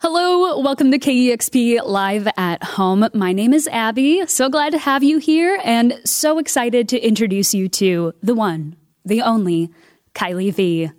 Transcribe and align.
Hello, 0.00 0.60
welcome 0.60 0.92
to 0.92 0.98
KEXP 0.98 1.84
Live 1.84 2.28
at 2.36 2.62
Home. 2.62 3.08
My 3.14 3.32
name 3.32 3.52
is 3.52 3.66
Abby. 3.68 4.24
So 4.26 4.48
glad 4.48 4.70
to 4.72 4.78
have 4.78 5.02
you 5.02 5.18
here 5.18 5.60
and 5.64 5.98
so 6.04 6.38
excited 6.38 6.88
to 6.90 7.00
introduce 7.00 7.52
you 7.52 7.68
to 7.70 8.12
the 8.22 8.34
one, 8.34 8.76
the 9.04 9.22
only, 9.22 9.70
Kylie 10.14 10.54
V. 10.54 10.90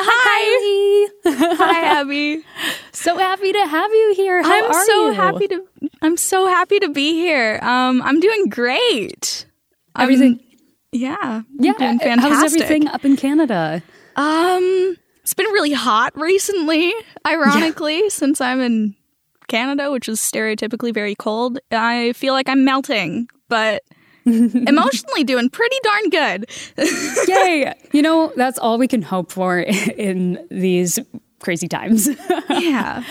Hi, 0.00 1.08
Kylie. 1.24 1.56
Hi, 1.56 2.00
Abby. 2.00 2.42
so 2.92 3.16
happy 3.16 3.52
to 3.52 3.66
have 3.66 3.90
you 3.90 4.12
here. 4.16 4.42
How 4.42 4.64
I'm 4.66 4.70
are 4.70 4.84
so 4.84 5.06
you? 5.06 5.12
happy 5.14 5.48
to. 5.48 5.64
I'm 6.02 6.16
so 6.18 6.46
happy 6.46 6.78
to 6.80 6.90
be 6.90 7.14
here. 7.14 7.58
Um, 7.62 8.02
I'm 8.02 8.20
doing 8.20 8.48
great. 8.48 9.46
Everything- 9.98 10.40
yeah. 10.92 11.16
I'm 11.22 11.46
Yeah, 11.58 11.72
doing 11.78 11.98
fantastic. 11.98 12.32
how's 12.32 12.54
everything 12.54 12.86
up 12.88 13.04
in 13.04 13.16
Canada? 13.16 13.82
Um, 14.14 14.96
it's 15.28 15.34
been 15.34 15.52
really 15.52 15.74
hot 15.74 16.18
recently. 16.18 16.90
Ironically, 17.26 18.08
since 18.08 18.40
I'm 18.40 18.62
in 18.62 18.94
Canada, 19.46 19.90
which 19.90 20.08
is 20.08 20.20
stereotypically 20.20 20.94
very 20.94 21.14
cold, 21.14 21.58
I 21.70 22.14
feel 22.14 22.32
like 22.32 22.48
I'm 22.48 22.64
melting, 22.64 23.28
but 23.50 23.82
emotionally 24.24 25.24
doing 25.24 25.50
pretty 25.50 25.76
darn 25.82 26.08
good. 26.08 26.50
Yay! 27.28 27.74
You 27.92 28.00
know, 28.00 28.32
that's 28.36 28.58
all 28.58 28.78
we 28.78 28.88
can 28.88 29.02
hope 29.02 29.30
for 29.30 29.58
in 29.98 30.46
these 30.50 30.98
crazy 31.40 31.68
times. 31.68 32.08
yeah. 32.50 33.04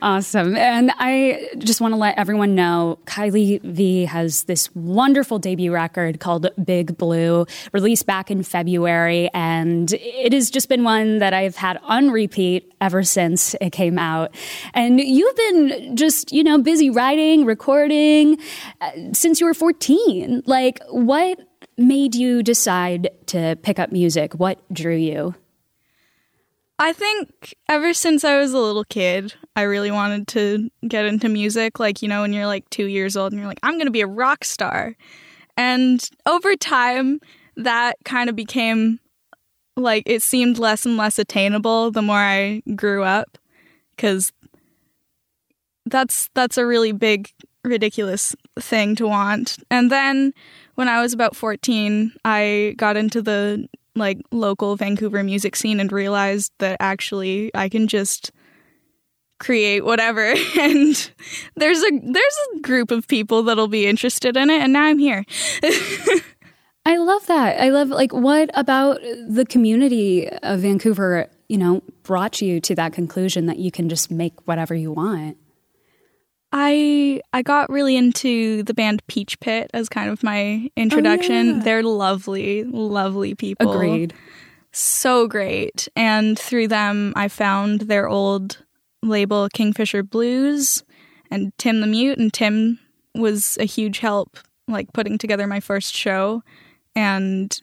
Awesome. 0.00 0.56
And 0.56 0.92
I 0.98 1.48
just 1.58 1.80
want 1.80 1.92
to 1.92 1.96
let 1.96 2.18
everyone 2.18 2.54
know 2.54 2.98
Kylie 3.06 3.62
V 3.62 4.04
has 4.04 4.44
this 4.44 4.74
wonderful 4.74 5.38
debut 5.38 5.72
record 5.72 6.20
called 6.20 6.48
Big 6.62 6.96
Blue, 6.98 7.46
released 7.72 8.06
back 8.06 8.30
in 8.30 8.42
February. 8.42 9.30
And 9.32 9.92
it 9.94 10.32
has 10.32 10.50
just 10.50 10.68
been 10.68 10.84
one 10.84 11.18
that 11.18 11.32
I've 11.32 11.56
had 11.56 11.78
on 11.82 12.10
repeat 12.10 12.72
ever 12.80 13.02
since 13.02 13.54
it 13.60 13.70
came 13.70 13.98
out. 13.98 14.34
And 14.74 15.00
you've 15.00 15.36
been 15.36 15.96
just, 15.96 16.32
you 16.32 16.44
know, 16.44 16.58
busy 16.58 16.90
writing, 16.90 17.44
recording 17.44 18.38
uh, 18.80 18.90
since 19.12 19.40
you 19.40 19.46
were 19.46 19.54
14. 19.54 20.42
Like, 20.46 20.80
what 20.90 21.38
made 21.78 22.14
you 22.14 22.42
decide 22.42 23.10
to 23.26 23.56
pick 23.62 23.78
up 23.78 23.92
music? 23.92 24.34
What 24.34 24.60
drew 24.72 24.96
you? 24.96 25.34
I 26.82 26.92
think 26.92 27.54
ever 27.68 27.94
since 27.94 28.24
I 28.24 28.38
was 28.38 28.52
a 28.52 28.58
little 28.58 28.82
kid, 28.82 29.34
I 29.54 29.62
really 29.62 29.92
wanted 29.92 30.26
to 30.28 30.68
get 30.88 31.06
into 31.06 31.28
music. 31.28 31.78
Like, 31.78 32.02
you 32.02 32.08
know, 32.08 32.22
when 32.22 32.32
you're 32.32 32.48
like 32.48 32.68
two 32.70 32.86
years 32.86 33.16
old 33.16 33.30
and 33.30 33.38
you're 33.38 33.46
like, 33.46 33.60
I'm 33.62 33.74
going 33.74 33.86
to 33.86 33.92
be 33.92 34.00
a 34.00 34.06
rock 34.08 34.44
star. 34.44 34.96
And 35.56 36.02
over 36.26 36.56
time, 36.56 37.20
that 37.56 37.98
kind 38.04 38.28
of 38.28 38.34
became 38.34 38.98
like 39.76 40.02
it 40.06 40.24
seemed 40.24 40.58
less 40.58 40.84
and 40.84 40.96
less 40.96 41.20
attainable 41.20 41.92
the 41.92 42.02
more 42.02 42.18
I 42.18 42.64
grew 42.74 43.04
up. 43.04 43.38
Cause 43.96 44.32
that's 45.86 46.30
that's 46.34 46.58
a 46.58 46.66
really 46.66 46.90
big 46.90 47.30
ridiculous 47.64 48.34
thing 48.58 48.96
to 48.96 49.06
want. 49.06 49.56
And 49.70 49.88
then 49.88 50.34
when 50.74 50.88
I 50.88 51.00
was 51.00 51.12
about 51.12 51.36
14, 51.36 52.12
I 52.24 52.74
got 52.76 52.96
into 52.96 53.22
the 53.22 53.68
like 53.94 54.20
local 54.30 54.76
Vancouver 54.76 55.22
music 55.22 55.56
scene 55.56 55.80
and 55.80 55.92
realized 55.92 56.52
that 56.58 56.76
actually 56.80 57.50
I 57.54 57.68
can 57.68 57.88
just 57.88 58.32
create 59.38 59.84
whatever 59.84 60.22
and 60.58 61.10
there's 61.56 61.82
a 61.82 61.90
there's 61.90 62.38
a 62.54 62.60
group 62.60 62.90
of 62.92 63.08
people 63.08 63.42
that'll 63.42 63.66
be 63.66 63.86
interested 63.86 64.36
in 64.36 64.50
it 64.50 64.62
and 64.62 64.72
now 64.72 64.84
I'm 64.84 64.98
here. 64.98 65.24
I 66.84 66.96
love 66.96 67.26
that. 67.26 67.60
I 67.60 67.68
love 67.70 67.88
like 67.88 68.12
what 68.12 68.50
about 68.54 69.00
the 69.28 69.44
community 69.48 70.28
of 70.28 70.60
Vancouver, 70.60 71.28
you 71.48 71.58
know, 71.58 71.82
brought 72.02 72.40
you 72.40 72.60
to 72.60 72.74
that 72.74 72.92
conclusion 72.92 73.46
that 73.46 73.58
you 73.58 73.70
can 73.70 73.88
just 73.88 74.10
make 74.10 74.34
whatever 74.46 74.74
you 74.74 74.92
want. 74.92 75.36
I 76.52 77.20
I 77.32 77.42
got 77.42 77.70
really 77.70 77.96
into 77.96 78.62
the 78.62 78.74
band 78.74 79.06
Peach 79.06 79.40
Pit 79.40 79.70
as 79.72 79.88
kind 79.88 80.10
of 80.10 80.22
my 80.22 80.70
introduction. 80.76 81.50
Oh, 81.50 81.56
yeah. 81.56 81.62
They're 81.62 81.82
lovely, 81.82 82.64
lovely 82.64 83.34
people. 83.34 83.72
Agreed. 83.72 84.12
so 84.72 85.26
great. 85.26 85.88
And 85.96 86.38
through 86.38 86.68
them, 86.68 87.12
I 87.16 87.28
found 87.28 87.82
their 87.82 88.08
old 88.08 88.62
label, 89.02 89.48
Kingfisher 89.52 90.02
Bluez, 90.02 90.82
and 91.30 91.52
Tim 91.58 91.80
the 91.80 91.86
Mute. 91.86 92.18
And 92.18 92.32
Tim 92.32 92.78
was 93.14 93.56
a 93.58 93.64
huge 93.64 93.98
help, 93.98 94.38
like 94.68 94.92
putting 94.92 95.18
together 95.18 95.46
my 95.46 95.60
first 95.60 95.94
show. 95.94 96.42
And 96.94 97.56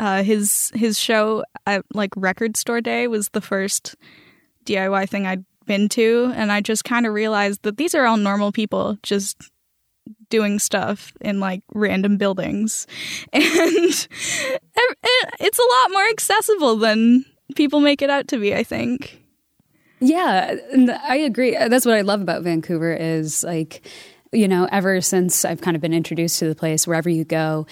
uh, 0.00 0.22
his 0.22 0.72
his 0.74 0.98
show 0.98 1.44
at 1.66 1.84
like 1.92 2.10
Record 2.16 2.56
Store 2.56 2.80
Day 2.80 3.06
was 3.08 3.28
the 3.28 3.40
first 3.42 3.94
DIY 4.64 5.08
thing 5.08 5.26
I'd 5.26 5.44
been 5.66 5.88
to, 5.90 6.32
and 6.34 6.52
I 6.52 6.60
just 6.60 6.84
kind 6.84 7.06
of 7.06 7.14
realized 7.14 7.62
that 7.62 7.76
these 7.76 7.94
are 7.94 8.06
all 8.06 8.16
normal 8.16 8.52
people 8.52 8.98
just 9.02 9.50
doing 10.28 10.58
stuff 10.58 11.12
in 11.20 11.40
like 11.40 11.62
random 11.74 12.18
buildings 12.18 12.86
and 13.32 13.42
it's 13.42 14.08
a 15.58 15.62
lot 15.62 15.92
more 15.92 16.06
accessible 16.10 16.76
than 16.76 17.24
people 17.54 17.80
make 17.80 18.02
it 18.02 18.10
out 18.10 18.28
to 18.28 18.38
be 18.38 18.54
i 18.54 18.62
think 18.62 19.18
Yeah, 20.00 20.56
I 21.08 21.16
agree. 21.16 21.56
Uh, 21.56 21.68
that's 21.68 21.86
what 21.86 21.94
I 21.94 22.02
love 22.02 22.20
about 22.20 22.42
Vancouver 22.42 22.92
is 22.92 23.42
like, 23.44 23.86
you 24.32 24.48
know, 24.48 24.68
ever 24.70 25.00
since 25.00 25.44
I've 25.44 25.62
kind 25.62 25.76
of 25.76 25.80
been 25.80 25.94
introduced 25.94 26.38
to 26.40 26.48
the 26.48 26.54
place, 26.54 26.86
wherever 26.86 27.08
you 27.08 27.24
go, 27.24 27.66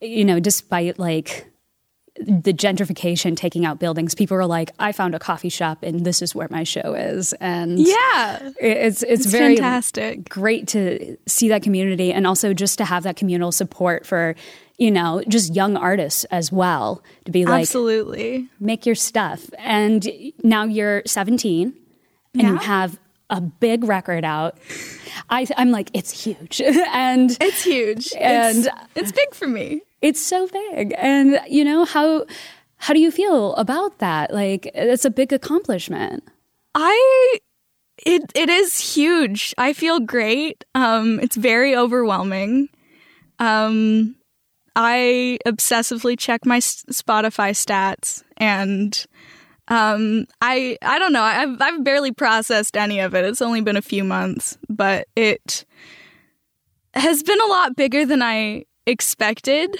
you 0.00 0.24
know, 0.24 0.40
despite 0.40 0.98
like 0.98 1.47
the 2.26 2.52
gentrification 2.52 3.36
taking 3.36 3.64
out 3.64 3.78
buildings, 3.78 4.14
people 4.14 4.36
are 4.36 4.46
like, 4.46 4.72
I 4.78 4.92
found 4.92 5.14
a 5.14 5.18
coffee 5.18 5.48
shop 5.48 5.82
and 5.82 6.04
this 6.04 6.22
is 6.22 6.34
where 6.34 6.48
my 6.50 6.64
show 6.64 6.94
is. 6.94 7.32
And 7.34 7.78
yeah. 7.78 8.50
it's 8.60 9.02
it's, 9.02 9.24
it's 9.24 9.26
very 9.26 9.56
fantastic. 9.56 10.28
great 10.28 10.68
to 10.68 11.16
see 11.26 11.48
that 11.48 11.62
community 11.62 12.12
and 12.12 12.26
also 12.26 12.52
just 12.52 12.78
to 12.78 12.84
have 12.84 13.04
that 13.04 13.16
communal 13.16 13.52
support 13.52 14.06
for 14.06 14.34
you 14.78 14.90
know 14.90 15.22
just 15.28 15.54
young 15.54 15.76
artists 15.76 16.24
as 16.24 16.52
well 16.52 17.02
to 17.24 17.32
be 17.32 17.44
like 17.44 17.62
absolutely. 17.62 18.48
Make 18.60 18.86
your 18.86 18.94
stuff. 18.94 19.48
And 19.58 20.06
now 20.42 20.64
you're 20.64 21.02
17 21.06 21.74
and 22.34 22.42
you 22.42 22.56
have 22.56 22.98
a 23.30 23.40
big 23.40 23.84
record 23.84 24.24
out. 24.24 24.58
I, 25.30 25.46
i'm 25.56 25.70
like 25.70 25.90
it's 25.94 26.24
huge. 26.24 26.60
And 26.92 27.36
it's 27.40 27.62
huge. 27.62 28.12
And- 28.14 28.66
it's, 28.66 28.68
it's 28.94 29.12
big 29.12 29.34
for 29.34 29.46
me 29.46 29.82
it's 30.00 30.20
so 30.20 30.46
big 30.48 30.94
and 30.96 31.40
you 31.48 31.64
know 31.64 31.84
how 31.84 32.24
how 32.76 32.94
do 32.94 33.00
you 33.00 33.10
feel 33.10 33.54
about 33.56 33.98
that 33.98 34.32
like 34.32 34.70
it's 34.74 35.04
a 35.04 35.10
big 35.10 35.32
accomplishment 35.32 36.22
I 36.74 37.38
it 38.06 38.30
it 38.34 38.48
is 38.48 38.94
huge. 38.94 39.54
I 39.58 39.72
feel 39.72 40.00
great. 40.00 40.64
Um 40.74 41.18
it's 41.20 41.36
very 41.36 41.74
overwhelming. 41.76 42.68
Um 43.38 44.16
I 44.76 45.38
obsessively 45.46 46.16
check 46.16 46.46
my 46.46 46.58
Spotify 46.58 47.50
stats 47.50 48.22
and 48.36 49.04
um 49.66 50.26
I 50.40 50.78
I 50.82 50.98
don't 50.98 51.12
know. 51.12 51.22
I've 51.22 51.60
I've 51.60 51.84
barely 51.84 52.12
processed 52.12 52.76
any 52.76 53.00
of 53.00 53.14
it. 53.14 53.24
It's 53.24 53.42
only 53.42 53.60
been 53.60 53.76
a 53.76 53.82
few 53.82 54.04
months, 54.04 54.56
but 54.68 55.08
it 55.16 55.64
has 56.94 57.22
been 57.22 57.40
a 57.40 57.46
lot 57.46 57.76
bigger 57.76 58.06
than 58.06 58.22
I 58.22 58.64
expected. 58.88 59.76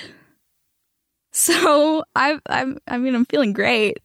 So 1.33 2.05
I 2.15 2.39
I 2.49 2.75
I 2.87 2.99
mean 2.99 3.15
I'm 3.15 3.25
feeling 3.27 3.53
great. 3.53 3.99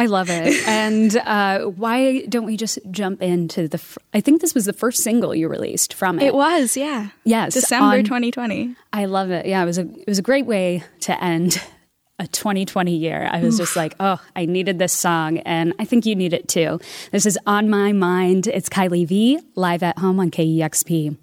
I 0.00 0.06
love 0.06 0.30
it. 0.30 0.54
and 0.68 1.16
uh, 1.16 1.64
why 1.64 2.24
don't 2.26 2.44
we 2.44 2.56
just 2.56 2.78
jump 2.90 3.20
into 3.20 3.66
the? 3.66 3.78
Fr- 3.78 3.98
I 4.14 4.20
think 4.20 4.40
this 4.40 4.54
was 4.54 4.64
the 4.64 4.72
first 4.72 5.02
single 5.02 5.34
you 5.34 5.48
released 5.48 5.92
from 5.92 6.20
it. 6.20 6.26
It 6.26 6.34
was, 6.34 6.76
yeah. 6.76 7.08
Yes, 7.24 7.54
December 7.54 7.98
on- 7.98 8.04
2020. 8.04 8.76
I 8.92 9.06
love 9.06 9.30
it. 9.30 9.46
Yeah, 9.46 9.62
it 9.62 9.66
was 9.66 9.78
a 9.78 9.82
it 9.82 10.06
was 10.06 10.18
a 10.18 10.22
great 10.22 10.46
way 10.46 10.84
to 11.00 11.22
end 11.22 11.60
a 12.20 12.26
2020 12.28 12.96
year. 12.96 13.28
I 13.30 13.40
was 13.42 13.58
just 13.58 13.74
like, 13.76 13.94
oh, 14.00 14.20
I 14.36 14.44
needed 14.46 14.78
this 14.78 14.92
song, 14.92 15.38
and 15.38 15.72
I 15.80 15.84
think 15.84 16.06
you 16.06 16.14
need 16.14 16.32
it 16.32 16.48
too. 16.48 16.78
This 17.10 17.26
is 17.26 17.38
on 17.46 17.68
my 17.68 17.92
mind. 17.92 18.46
It's 18.46 18.68
Kylie 18.68 19.06
V 19.06 19.40
live 19.56 19.82
at 19.82 19.98
home 19.98 20.20
on 20.20 20.30
KEXP. 20.30 21.16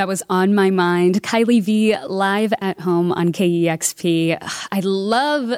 That 0.00 0.08
was 0.08 0.22
on 0.30 0.54
my 0.54 0.70
mind. 0.70 1.22
Kylie 1.22 1.62
V 1.62 1.94
live 2.06 2.54
at 2.62 2.80
home 2.80 3.12
on 3.12 3.32
KEXP. 3.32 4.38
I 4.72 4.80
love 4.80 5.52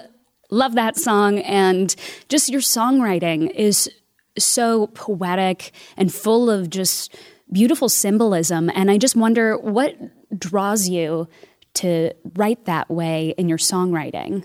love 0.50 0.74
that 0.74 0.96
song 0.96 1.38
and 1.38 1.94
just 2.28 2.48
your 2.48 2.60
songwriting 2.60 3.48
is 3.54 3.88
so 4.36 4.88
poetic 4.88 5.70
and 5.96 6.12
full 6.12 6.50
of 6.50 6.70
just 6.70 7.14
beautiful 7.52 7.88
symbolism 7.88 8.68
and 8.74 8.90
I 8.90 8.98
just 8.98 9.14
wonder 9.14 9.56
what 9.56 9.94
draws 10.36 10.88
you 10.88 11.28
to 11.74 12.12
write 12.34 12.64
that 12.64 12.90
way 12.90 13.36
in 13.38 13.48
your 13.48 13.58
songwriting. 13.58 14.44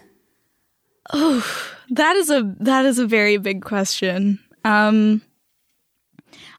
Oh, 1.12 1.44
that 1.89 2.16
is 2.18 2.30
a 2.30 2.44
that 2.60 2.86
is 2.86 3.00
a 3.00 3.08
very 3.08 3.38
big 3.38 3.63
question. 3.63 4.38
Um 4.63 5.24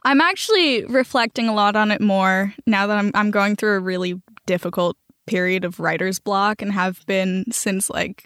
I'm 0.04 0.20
actually 0.20 0.84
reflecting 0.84 1.48
a 1.48 1.54
lot 1.54 1.76
on 1.76 1.90
it 1.90 2.00
more 2.00 2.54
now 2.66 2.86
that 2.86 2.98
I'm 2.98 3.10
I'm 3.14 3.30
going 3.30 3.56
through 3.56 3.76
a 3.76 3.80
really 3.80 4.20
difficult 4.46 4.96
period 5.26 5.64
of 5.64 5.78
writer's 5.78 6.18
block 6.18 6.62
and 6.62 6.72
have 6.72 7.04
been 7.06 7.44
since 7.50 7.90
like 7.90 8.24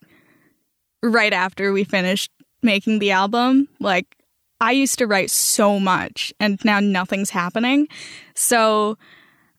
right 1.02 1.33
after 1.33 1.73
we 1.73 1.85
finished 1.85 2.31
making 2.62 2.99
the 2.99 3.11
album. 3.11 3.69
Like 3.81 4.17
I 4.61 4.73
used 4.73 4.99
to 4.99 5.07
write 5.07 5.31
so 5.31 5.81
much 5.81 6.33
and 6.38 6.64
now 6.64 6.81
nothing's 6.81 7.31
happening. 7.31 7.88
So 8.35 8.97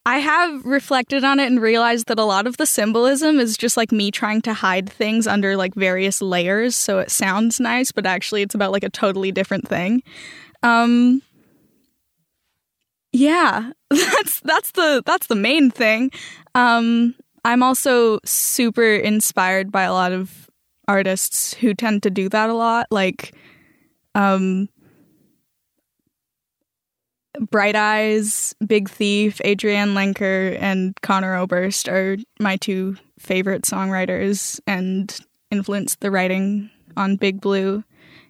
I 0.06 0.20
have 0.20 0.66
reflected 0.66 1.24
on 1.24 1.40
it 1.40 1.48
and 1.48 1.62
realized 1.62 2.08
that 2.08 2.20
a 2.20 2.24
lot 2.24 2.48
of 2.48 2.58
the 2.58 2.66
symbolism 2.66 3.40
is 3.40 3.58
just 3.58 3.78
like 3.78 3.92
me 3.92 4.12
trying 4.12 4.42
to 4.44 4.54
hide 4.54 4.90
things 4.90 5.28
under 5.28 5.56
like 5.56 5.76
various 5.76 6.22
layers 6.22 6.76
so 6.76 7.00
it 7.00 7.12
sounds 7.12 7.60
nice, 7.60 7.92
but 7.92 8.06
actually 8.06 8.42
it's 8.42 8.56
about 8.56 8.72
like 8.72 8.84
a 8.84 8.90
totally 8.90 9.32
different 9.32 9.68
thing. 9.68 10.04
Um 10.62 11.22
yeah, 13.14 13.72
that's 13.90 14.42
that's 14.42 14.72
the 14.72 15.02
that's 15.06 15.28
the 15.28 15.36
main 15.36 15.72
thing. 15.72 16.12
Um, 16.56 17.16
I'm 17.46 17.64
also 17.64 18.20
super 18.26 18.96
inspired 18.96 19.72
by 19.72 19.84
a 19.84 19.94
lot 19.94 20.12
of 20.12 20.50
artists 20.88 21.54
who 21.54 21.74
tend 21.74 22.04
to 22.04 22.10
do 22.10 22.28
that 22.30 22.50
a 22.50 22.54
lot, 22.54 22.88
like 22.92 23.34
um, 24.16 24.68
Bright 27.40 27.76
Eyes, 27.76 28.56
Big 28.66 28.90
Thief, 28.90 29.40
Adrianne 29.46 29.94
Lenker, 29.94 30.58
and 30.60 31.00
Conor 31.02 31.36
Oberst 31.36 31.88
are 31.88 32.18
my 32.40 32.58
two 32.58 32.96
favorite 33.20 33.64
songwriters 33.64 34.60
and 34.68 35.18
influenced 35.52 36.00
the 36.00 36.12
writing 36.12 36.70
on 36.98 37.16
Big 37.16 37.42
Blue 37.42 37.84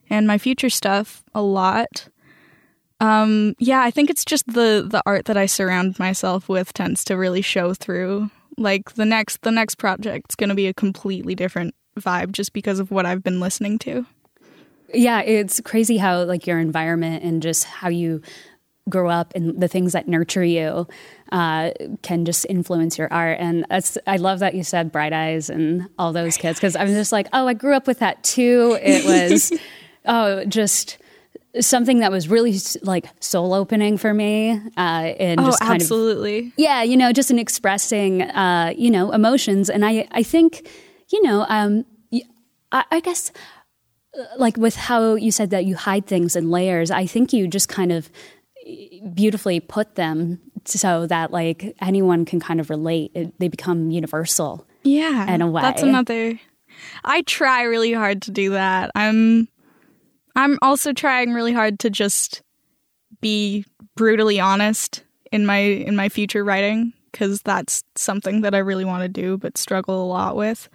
and 0.09 0.27
my 0.27 0.37
future 0.37 0.69
stuff 0.69 1.23
a 1.33 1.41
lot. 1.41 2.07
Um, 3.03 3.55
yeah, 3.59 3.81
I 3.81 3.91
think 3.91 4.09
it's 4.09 4.23
just 4.23 4.47
the 4.47 4.85
the 4.89 5.03
art 5.05 5.25
that 5.25 5.35
I 5.35 5.45
surround 5.45 5.99
myself 5.99 6.47
with 6.47 6.71
tends 6.73 7.03
to 7.05 7.17
really 7.17 7.41
show 7.41 7.73
through. 7.73 8.31
Like 8.57 8.93
the 8.93 9.05
next 9.05 9.41
the 9.41 9.51
next 9.51 9.75
project's 9.75 10.35
going 10.35 10.49
to 10.49 10.55
be 10.55 10.67
a 10.67 10.73
completely 10.73 11.35
different 11.35 11.75
vibe 11.99 12.31
just 12.31 12.53
because 12.53 12.79
of 12.79 12.91
what 12.91 13.05
I've 13.05 13.21
been 13.21 13.41
listening 13.41 13.77
to. 13.79 14.05
yeah, 14.93 15.19
it's 15.21 15.59
crazy 15.61 15.97
how 15.97 16.23
like 16.23 16.47
your 16.47 16.59
environment 16.59 17.23
and 17.23 17.41
just 17.41 17.65
how 17.65 17.89
you 17.89 18.21
grow 18.89 19.09
up 19.09 19.33
and 19.35 19.61
the 19.61 19.67
things 19.67 19.93
that 19.93 20.07
nurture 20.07 20.43
you 20.43 20.87
uh, 21.31 21.71
can 22.03 22.25
just 22.25 22.45
influence 22.49 22.97
your 22.97 23.11
art. 23.11 23.37
And 23.39 23.65
that's 23.69 23.97
I 24.07 24.15
love 24.15 24.39
that 24.39 24.55
you 24.55 24.63
said 24.63 24.93
Bright 24.93 25.13
Eyes 25.13 25.49
and 25.49 25.89
all 25.99 26.13
those 26.13 26.37
kids 26.37 26.57
because 26.57 26.77
I'm 26.77 26.87
just 26.87 27.11
like, 27.11 27.27
oh, 27.33 27.47
I 27.47 27.53
grew 27.53 27.75
up 27.75 27.85
with 27.85 27.99
that 27.99 28.23
too. 28.23 28.77
It 28.81 29.03
was 29.03 29.51
oh, 30.05 30.45
just 30.45 30.99
something 31.59 31.99
that 31.99 32.11
was 32.11 32.27
really 32.27 32.57
like 32.81 33.05
soul 33.19 33.53
opening 33.53 33.97
for 33.97 34.13
me. 34.13 34.51
Uh, 34.77 35.13
and 35.19 35.39
oh, 35.39 35.45
just 35.45 35.59
kind 35.59 35.81
absolutely. 35.81 36.47
Of, 36.47 36.53
yeah, 36.57 36.83
you 36.83 36.97
know, 36.97 37.11
just 37.11 37.31
in 37.31 37.39
expressing, 37.39 38.23
uh, 38.23 38.73
you 38.75 38.89
know, 38.89 39.11
emotions. 39.11 39.69
And 39.69 39.85
I, 39.85 40.07
I 40.11 40.23
think, 40.23 40.67
you 41.11 41.21
know, 41.23 41.45
um, 41.49 41.85
I, 42.71 42.83
I 42.91 42.99
guess 42.99 43.31
uh, 44.17 44.23
like 44.37 44.57
with 44.57 44.75
how 44.75 45.15
you 45.15 45.31
said 45.31 45.51
that 45.51 45.65
you 45.65 45.75
hide 45.75 46.07
things 46.07 46.35
in 46.35 46.49
layers, 46.49 46.91
I 46.91 47.05
think 47.05 47.33
you 47.33 47.47
just 47.47 47.69
kind 47.69 47.91
of 47.91 48.09
beautifully 49.13 49.59
put 49.59 49.95
them 49.95 50.39
so 50.65 51.05
that 51.07 51.31
like 51.31 51.75
anyone 51.81 52.25
can 52.25 52.39
kind 52.39 52.59
of 52.59 52.69
relate. 52.69 53.11
It, 53.13 53.37
they 53.39 53.47
become 53.47 53.91
universal. 53.91 54.65
Yeah. 54.83 55.31
In 55.31 55.41
a 55.41 55.47
way. 55.47 55.61
That's 55.61 55.83
another 55.83 56.39
I 57.03 57.21
try 57.23 57.63
really 57.63 57.93
hard 57.93 58.23
to 58.23 58.31
do 58.31 58.51
that. 58.51 58.91
I'm 58.95 59.47
I'm 60.35 60.57
also 60.61 60.93
trying 60.93 61.33
really 61.33 61.53
hard 61.53 61.79
to 61.79 61.89
just 61.89 62.41
be 63.21 63.65
brutally 63.95 64.39
honest 64.39 65.03
in 65.31 65.45
my 65.45 65.57
in 65.57 65.95
my 65.95 66.09
future 66.09 66.43
writing 66.43 66.93
because 67.11 67.41
that's 67.41 67.83
something 67.95 68.41
that 68.41 68.55
I 68.55 68.59
really 68.59 68.85
want 68.85 69.03
to 69.03 69.09
do 69.09 69.37
but 69.37 69.57
struggle 69.57 70.03
a 70.03 70.07
lot 70.07 70.35
with. 70.35 70.67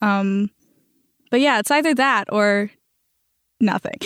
Um 0.00 0.50
but 1.30 1.40
yeah, 1.40 1.58
it's 1.58 1.70
either 1.70 1.94
that 1.94 2.32
or 2.32 2.70
nothing. 3.60 3.96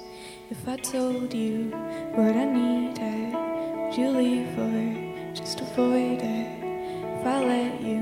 If 0.50 0.68
I 0.68 0.76
told 0.76 1.32
you 1.32 1.70
what 2.14 2.36
I 2.36 2.44
needed, 2.44 3.32
would 3.32 3.96
you 3.96 4.10
leave 4.10 4.58
or 4.58 4.97
avoid 5.78 6.20
it? 6.20 6.48
If 7.04 7.24
I 7.24 7.44
let 7.44 7.80
you 7.80 7.97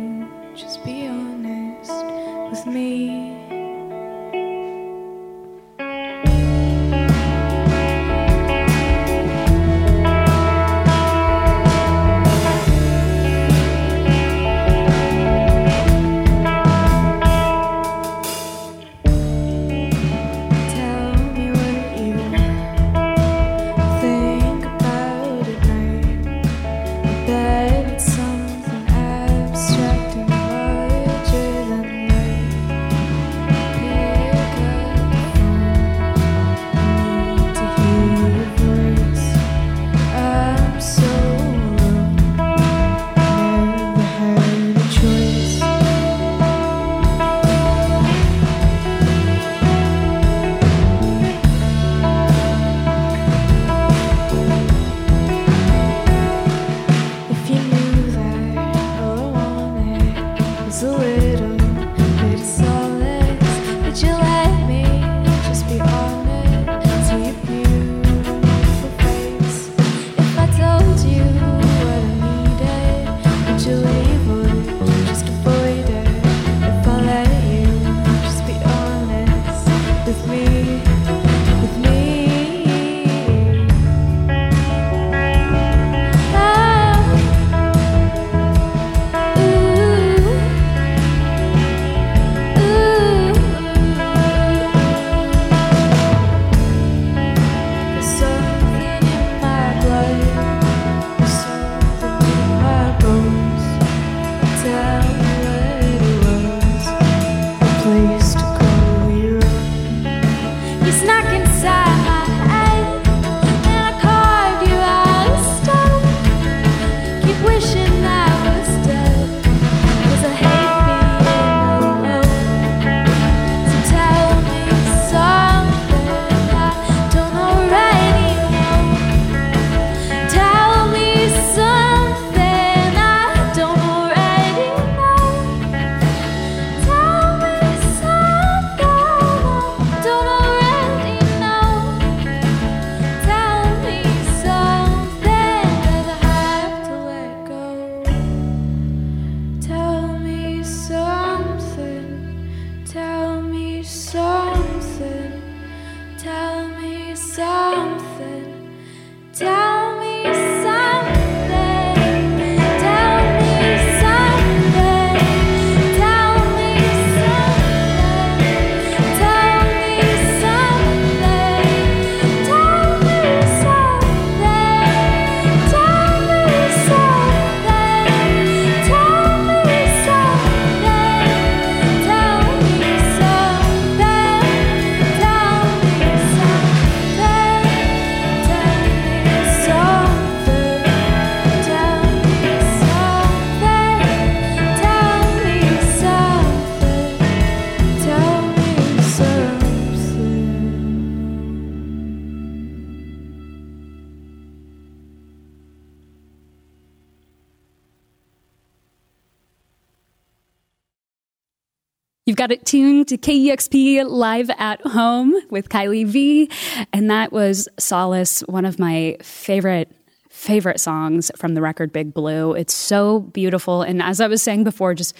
got 212.47 212.53
it 212.53 212.65
tuned 212.65 213.09
to 213.09 213.19
KEXP 213.19 214.09
live 214.09 214.49
at 214.57 214.81
home 214.83 215.35
with 215.51 215.69
Kylie 215.69 216.07
V. 216.07 216.49
And 216.93 217.11
that 217.11 217.33
was 217.33 217.69
Solace, 217.77 218.39
one 218.43 218.65
of 218.65 218.79
my 218.79 219.17
favorite 219.21 219.91
favorite 220.31 220.79
songs 220.79 221.33
from 221.35 221.55
the 221.55 221.61
record 221.61 221.93
Big 221.93 222.15
Blue. 222.15 222.53
It's 222.53 222.73
so 222.73 223.19
beautiful. 223.19 223.83
And 223.83 224.01
as 224.01 224.21
I 224.21 224.29
was 224.29 224.45
saying 224.45 224.63
before, 224.63 224.95
just 224.95 225.17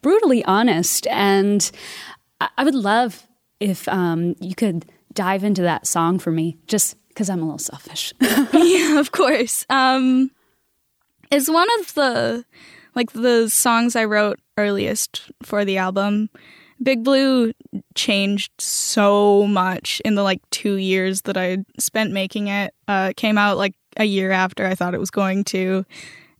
brutally 0.00 0.42
honest. 0.46 1.06
And 1.08 1.70
I 2.40 2.64
would 2.64 2.74
love 2.74 3.26
if 3.60 3.86
um, 3.88 4.34
you 4.40 4.54
could 4.54 4.86
dive 5.12 5.44
into 5.44 5.60
that 5.60 5.86
song 5.86 6.18
for 6.18 6.30
me, 6.30 6.56
just 6.68 6.96
because 7.08 7.28
I'm 7.28 7.42
a 7.42 7.44
little 7.44 7.58
selfish. 7.58 8.14
yeah, 8.54 8.98
of 8.98 9.12
course. 9.12 9.66
Um, 9.68 10.30
it's 11.30 11.50
one 11.50 11.68
of 11.80 11.92
the 11.92 12.46
like 12.96 13.12
the 13.12 13.48
songs 13.48 13.94
I 13.94 14.06
wrote 14.06 14.40
earliest 14.56 15.30
for 15.42 15.64
the 15.64 15.76
album. 15.76 16.30
Big 16.82 17.04
Blue 17.04 17.52
changed 17.94 18.52
so 18.58 19.46
much 19.46 20.00
in 20.04 20.14
the 20.14 20.22
like 20.22 20.40
two 20.50 20.76
years 20.76 21.22
that 21.22 21.36
I 21.36 21.58
spent 21.78 22.12
making 22.12 22.48
it. 22.48 22.74
Uh, 22.88 23.08
it 23.10 23.16
came 23.16 23.38
out 23.38 23.58
like 23.58 23.74
a 23.96 24.04
year 24.04 24.30
after 24.30 24.66
I 24.66 24.74
thought 24.74 24.94
it 24.94 25.00
was 25.00 25.10
going 25.10 25.44
to. 25.44 25.84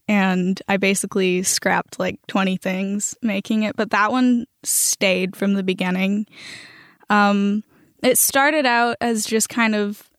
And 0.07 0.61
I 0.67 0.77
basically 0.77 1.43
scrapped 1.43 1.99
like 1.99 2.19
20 2.27 2.57
things 2.57 3.15
making 3.21 3.63
it, 3.63 3.75
but 3.75 3.91
that 3.91 4.11
one 4.11 4.45
stayed 4.63 5.35
from 5.35 5.53
the 5.53 5.63
beginning. 5.63 6.27
Um, 7.09 7.63
it 8.03 8.17
started 8.17 8.65
out 8.65 8.97
as 9.01 9.25
just 9.25 9.49
kind 9.49 9.75
of 9.75 10.09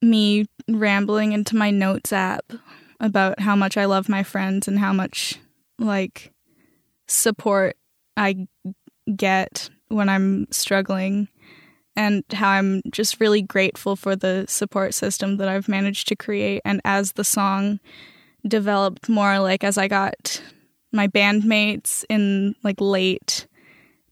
me 0.00 0.46
rambling 0.68 1.32
into 1.32 1.56
my 1.56 1.70
notes 1.70 2.12
app 2.12 2.44
about 3.00 3.40
how 3.40 3.56
much 3.56 3.76
I 3.76 3.84
love 3.84 4.08
my 4.08 4.22
friends 4.22 4.68
and 4.68 4.78
how 4.78 4.92
much 4.92 5.38
like 5.78 6.32
support 7.06 7.76
I 8.16 8.46
get 9.14 9.68
when 9.88 10.08
I'm 10.08 10.46
struggling 10.50 11.28
and 11.96 12.24
how 12.32 12.50
I'm 12.50 12.82
just 12.90 13.20
really 13.20 13.42
grateful 13.42 13.96
for 13.96 14.16
the 14.16 14.46
support 14.48 14.94
system 14.94 15.36
that 15.36 15.48
I've 15.48 15.68
managed 15.68 16.08
to 16.08 16.16
create. 16.16 16.62
And 16.64 16.80
as 16.84 17.12
the 17.12 17.24
song 17.24 17.78
developed 18.46 19.08
more 19.08 19.38
like 19.38 19.64
as 19.64 19.78
I 19.78 19.88
got 19.88 20.42
my 20.92 21.08
bandmates 21.08 22.04
in 22.08 22.54
like 22.62 22.80
late 22.80 23.46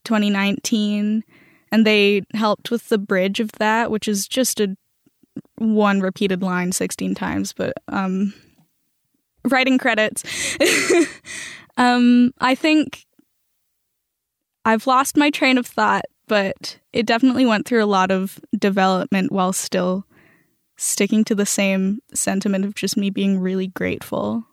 2019 0.05 1.23
and 1.71 1.87
they 1.87 2.23
helped 2.35 2.71
with 2.71 2.89
the 2.89 2.99
bridge 2.99 3.41
of 3.41 3.53
that 3.53 3.91
which 3.91 4.09
is 4.09 4.27
just 4.27 4.59
a 4.59 4.77
one 5.59 6.01
repeated 6.01 6.43
line 6.43 6.73
16 6.73 7.15
times 7.15 7.53
but 7.53 7.75
um 7.89 8.35
writing 9.45 9.79
credits. 9.79 10.25
um, 11.77 12.33
I 12.41 12.55
think 12.55 13.07
I've 14.65 14.87
lost 14.87 15.17
my 15.17 15.31
train 15.31 15.59
of 15.59 15.67
thought, 15.67 16.05
but 16.29 16.79
it 16.93 17.07
definitely 17.07 17.47
went 17.47 17.67
through 17.67 17.83
a 17.83 17.87
lot 17.87 18.11
of 18.11 18.39
development 18.57 19.33
while 19.33 19.53
still 19.53 20.07
sticking 20.77 21.25
to 21.25 21.35
the 21.35 21.47
same 21.47 22.01
sentiment 22.15 22.65
of 22.65 22.75
just 22.75 22.97
me 22.97 23.11
being 23.11 23.39
really 23.39 23.69
grateful 23.69 24.45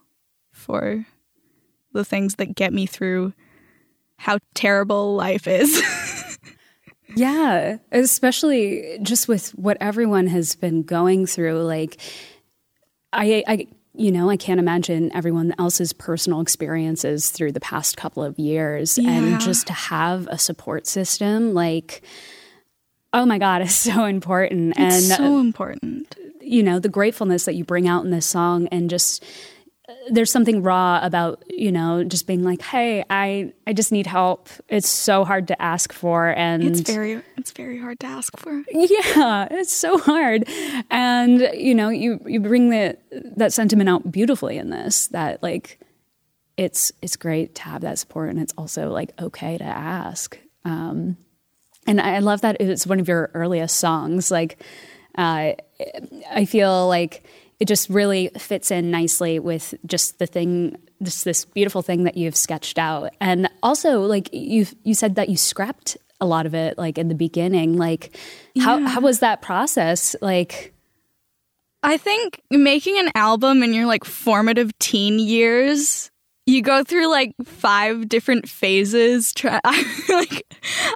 for 0.52 1.06
the 1.92 2.04
things 2.04 2.36
that 2.36 2.54
get 2.54 2.72
me 2.72 2.86
through 2.86 3.32
how 4.16 4.38
terrible 4.54 5.14
life 5.16 5.46
is. 5.46 5.82
yeah, 7.16 7.78
especially 7.90 8.98
just 9.02 9.28
with 9.28 9.50
what 9.50 9.78
everyone 9.80 10.26
has 10.26 10.54
been 10.54 10.82
going 10.82 11.26
through. 11.26 11.62
Like, 11.62 12.00
I, 13.12 13.42
I 13.46 13.66
you 14.00 14.10
know, 14.10 14.30
I 14.30 14.38
can't 14.38 14.58
imagine 14.58 15.14
everyone 15.14 15.54
else's 15.58 15.92
personal 15.92 16.40
experiences 16.40 17.28
through 17.28 17.52
the 17.52 17.60
past 17.60 17.98
couple 17.98 18.24
of 18.24 18.38
years. 18.38 18.96
Yeah. 18.96 19.10
And 19.10 19.40
just 19.40 19.66
to 19.66 19.74
have 19.74 20.26
a 20.28 20.38
support 20.38 20.86
system, 20.86 21.52
like, 21.52 22.00
oh 23.12 23.26
my 23.26 23.36
God, 23.36 23.60
is 23.62 23.74
so 23.74 24.06
important. 24.06 24.70
It's 24.78 25.10
and 25.10 25.18
so 25.18 25.38
important. 25.38 26.16
You 26.40 26.62
know, 26.62 26.78
the 26.78 26.88
gratefulness 26.88 27.44
that 27.44 27.56
you 27.56 27.64
bring 27.64 27.86
out 27.86 28.02
in 28.02 28.10
this 28.10 28.24
song 28.24 28.68
and 28.68 28.88
just 28.88 29.22
there's 30.10 30.30
something 30.30 30.62
raw 30.62 31.00
about 31.02 31.42
you 31.48 31.72
know 31.72 32.04
just 32.04 32.26
being 32.26 32.42
like 32.42 32.62
hey 32.62 33.04
i 33.10 33.52
i 33.66 33.72
just 33.72 33.92
need 33.92 34.06
help. 34.06 34.48
It's 34.68 34.88
so 34.88 35.24
hard 35.24 35.48
to 35.48 35.60
ask 35.60 35.92
for 35.92 36.28
and 36.28 36.62
it's 36.62 36.80
very 36.80 37.22
it's 37.36 37.52
very 37.52 37.78
hard 37.78 38.00
to 38.00 38.06
ask 38.06 38.36
for. 38.38 38.62
Yeah 38.72 39.48
it's 39.50 39.72
so 39.72 39.98
hard. 39.98 40.48
And 40.90 41.40
you 41.54 41.74
know 41.74 41.88
you 41.88 42.20
you 42.26 42.40
bring 42.40 42.70
that 42.70 43.02
that 43.36 43.52
sentiment 43.52 43.88
out 43.88 44.10
beautifully 44.10 44.58
in 44.58 44.70
this 44.70 45.08
that 45.08 45.42
like 45.42 45.78
it's 46.56 46.92
it's 47.02 47.16
great 47.16 47.54
to 47.56 47.62
have 47.62 47.82
that 47.82 47.98
support 47.98 48.30
and 48.30 48.38
it's 48.38 48.54
also 48.56 48.90
like 48.90 49.12
okay 49.20 49.58
to 49.58 49.64
ask. 49.64 50.38
Um 50.64 51.16
and 51.86 52.00
i 52.00 52.18
love 52.18 52.42
that 52.42 52.60
it's 52.60 52.86
one 52.86 53.00
of 53.00 53.08
your 53.08 53.30
earliest 53.34 53.76
songs 53.76 54.30
like 54.30 54.62
uh 55.16 55.52
i 56.30 56.44
feel 56.44 56.86
like 56.88 57.24
it 57.60 57.68
just 57.68 57.90
really 57.90 58.30
fits 58.38 58.70
in 58.70 58.90
nicely 58.90 59.38
with 59.38 59.74
just 59.86 60.18
the 60.18 60.26
thing 60.26 60.76
this 61.00 61.24
this 61.24 61.44
beautiful 61.44 61.82
thing 61.82 62.04
that 62.04 62.16
you've 62.16 62.36
sketched 62.36 62.78
out. 62.78 63.12
And 63.20 63.48
also 63.62 64.00
like 64.00 64.30
you 64.32 64.66
you 64.82 64.94
said 64.94 65.14
that 65.16 65.28
you 65.28 65.36
scrapped 65.36 65.96
a 66.20 66.26
lot 66.26 66.46
of 66.46 66.54
it 66.54 66.78
like 66.78 66.98
in 66.98 67.08
the 67.08 67.14
beginning. 67.14 67.76
Like 67.76 68.16
how 68.58 68.78
yeah. 68.78 68.88
how 68.88 69.00
was 69.00 69.20
that 69.20 69.42
process? 69.42 70.16
Like 70.20 70.74
I 71.82 71.98
think 71.98 72.40
making 72.50 72.98
an 72.98 73.10
album 73.14 73.62
in 73.62 73.74
your 73.74 73.86
like 73.86 74.04
formative 74.04 74.76
teen 74.78 75.18
years 75.18 76.09
you 76.50 76.62
go 76.62 76.82
through 76.82 77.08
like 77.08 77.32
five 77.44 78.08
different 78.08 78.48
phases. 78.48 79.32
Try 79.32 79.60
like 80.08 80.46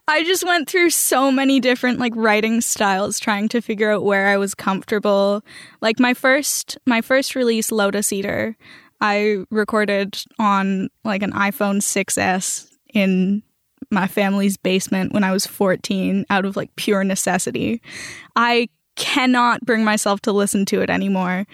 i 0.08 0.22
just 0.24 0.44
went 0.44 0.68
through 0.68 0.90
so 0.90 1.30
many 1.30 1.60
different 1.60 1.98
like 1.98 2.12
writing 2.16 2.60
styles 2.60 3.18
trying 3.18 3.48
to 3.48 3.62
figure 3.62 3.90
out 3.90 4.04
where 4.04 4.28
i 4.28 4.36
was 4.36 4.54
comfortable. 4.54 5.42
Like 5.80 5.98
my 5.98 6.14
first 6.14 6.76
my 6.86 7.00
first 7.00 7.34
release 7.34 7.70
lotus 7.70 8.12
eater 8.12 8.56
i 9.00 9.44
recorded 9.50 10.22
on 10.38 10.88
like 11.04 11.22
an 11.22 11.32
iphone 11.32 11.80
6s 11.80 12.68
in 12.92 13.42
my 13.90 14.06
family's 14.06 14.56
basement 14.56 15.12
when 15.12 15.24
i 15.24 15.32
was 15.32 15.46
14 15.46 16.26
out 16.30 16.44
of 16.44 16.56
like 16.56 16.74
pure 16.76 17.04
necessity. 17.04 17.80
I 18.36 18.68
cannot 18.96 19.64
bring 19.64 19.84
myself 19.84 20.20
to 20.22 20.32
listen 20.32 20.64
to 20.66 20.80
it 20.80 20.90
anymore 20.90 21.46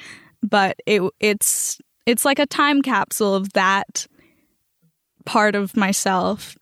but 0.42 0.76
it 0.86 1.02
it's 1.20 1.78
it's 2.06 2.24
like 2.24 2.38
a 2.38 2.46
time 2.46 2.82
capsule 2.82 3.34
of 3.34 3.52
that 3.52 4.06
part 5.24 5.54
of 5.54 5.76
myself. 5.76 6.56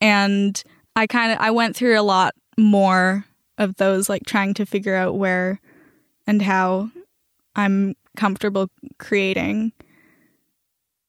And 0.00 0.62
i 0.96 1.06
kind 1.06 1.32
of 1.32 1.38
i 1.40 1.50
went 1.50 1.76
through 1.76 1.98
a 1.98 2.02
lot 2.02 2.34
more 2.58 3.24
of 3.58 3.76
those 3.76 4.08
like 4.08 4.24
trying 4.26 4.54
to 4.54 4.66
figure 4.66 4.94
out 4.94 5.16
where 5.16 5.60
and 6.26 6.42
how 6.42 6.90
i'm 7.56 7.94
comfortable 8.16 8.68
creating 8.98 9.72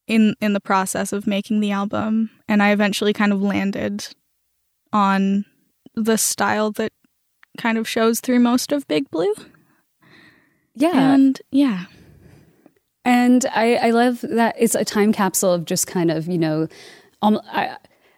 in 0.07 0.35
in 0.41 0.53
the 0.53 0.59
process 0.59 1.13
of 1.13 1.27
making 1.27 1.59
the 1.59 1.71
album. 1.71 2.29
And 2.47 2.61
i 2.61 2.71
eventually 2.71 3.13
kind 3.13 3.31
of 3.31 3.41
landed 3.41 4.07
on 4.93 5.45
the 5.95 6.17
style 6.17 6.71
that 6.71 6.91
kind 7.57 7.77
of 7.77 7.87
shows 7.87 8.19
through 8.19 8.39
most 8.39 8.71
of 8.71 8.87
big 8.87 9.09
blue. 9.11 9.33
Yeah. 10.75 11.13
And 11.13 11.41
yeah 11.51 11.85
and 13.05 13.45
I, 13.53 13.75
I 13.75 13.91
love 13.91 14.21
that 14.21 14.55
it's 14.57 14.75
a 14.75 14.83
time 14.83 15.13
capsule 15.13 15.53
of 15.53 15.65
just 15.65 15.85
kind 15.85 16.09
of, 16.09 16.27
you 16.27 16.39
know, 16.39 16.67
um, 17.21 17.39
I, 17.51 17.77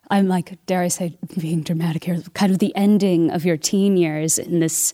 I'm 0.09 0.27
like, 0.27 0.57
dare 0.65 0.81
I 0.81 0.87
say, 0.87 1.17
being 1.37 1.61
dramatic 1.61 2.05
here, 2.05 2.21
kind 2.33 2.51
of 2.51 2.59
the 2.59 2.73
ending 2.75 3.29
of 3.29 3.45
your 3.45 3.57
teen 3.57 3.97
years 3.97 4.39
in 4.39 4.59
this 4.59 4.93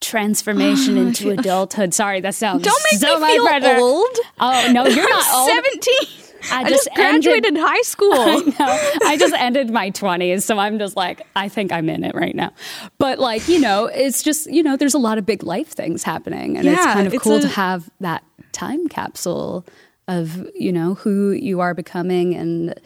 transformation 0.00 0.96
into 0.96 1.30
adulthood. 1.30 1.92
Sorry, 1.92 2.20
that 2.20 2.34
sounds 2.34 2.62
don't 2.62 2.82
make 2.90 3.00
so 3.00 3.20
me 3.20 3.26
feel 3.26 3.44
better. 3.44 3.78
old. 3.78 4.16
Oh 4.40 4.70
no, 4.72 4.86
you're 4.86 5.08
not 5.08 5.34
old. 5.34 5.50
Seventeen. 5.50 6.22
I, 6.50 6.62
I 6.62 6.68
just, 6.68 6.88
graduated 6.94 7.46
ended, 7.46 7.62
high 7.62 7.80
school. 7.82 8.12
I, 8.12 8.36
know, 8.36 8.98
I 9.08 9.16
just 9.18 9.34
ended 9.34 9.70
my 9.70 9.90
20s, 9.90 10.42
so 10.42 10.58
I'm 10.58 10.78
just 10.78 10.94
like, 10.94 11.26
I 11.34 11.48
think 11.48 11.72
I'm 11.72 11.88
in 11.88 12.04
it 12.04 12.14
right 12.14 12.36
now. 12.36 12.52
But 12.98 13.18
like, 13.18 13.48
you 13.48 13.58
know, 13.58 13.86
it's 13.86 14.22
just, 14.22 14.48
you 14.48 14.62
know, 14.62 14.76
there's 14.76 14.94
a 14.94 14.98
lot 14.98 15.18
of 15.18 15.26
big 15.26 15.42
life 15.42 15.68
things 15.68 16.04
happening, 16.04 16.56
and 16.56 16.64
yeah, 16.64 16.74
it's 16.74 16.86
kind 16.86 17.06
of 17.06 17.14
it's 17.14 17.22
cool 17.24 17.36
a, 17.36 17.40
to 17.40 17.48
have 17.48 17.90
that 18.00 18.22
time 18.56 18.88
capsule 18.88 19.66
of 20.08 20.48
you 20.54 20.72
know 20.72 20.94
who 20.94 21.30
you 21.30 21.60
are 21.60 21.74
becoming 21.74 22.34
and 22.34 22.80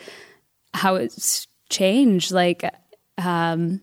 how 0.75 0.97
it's 0.97 1.47
changed 1.69 2.33
like 2.33 2.65
um 3.19 3.81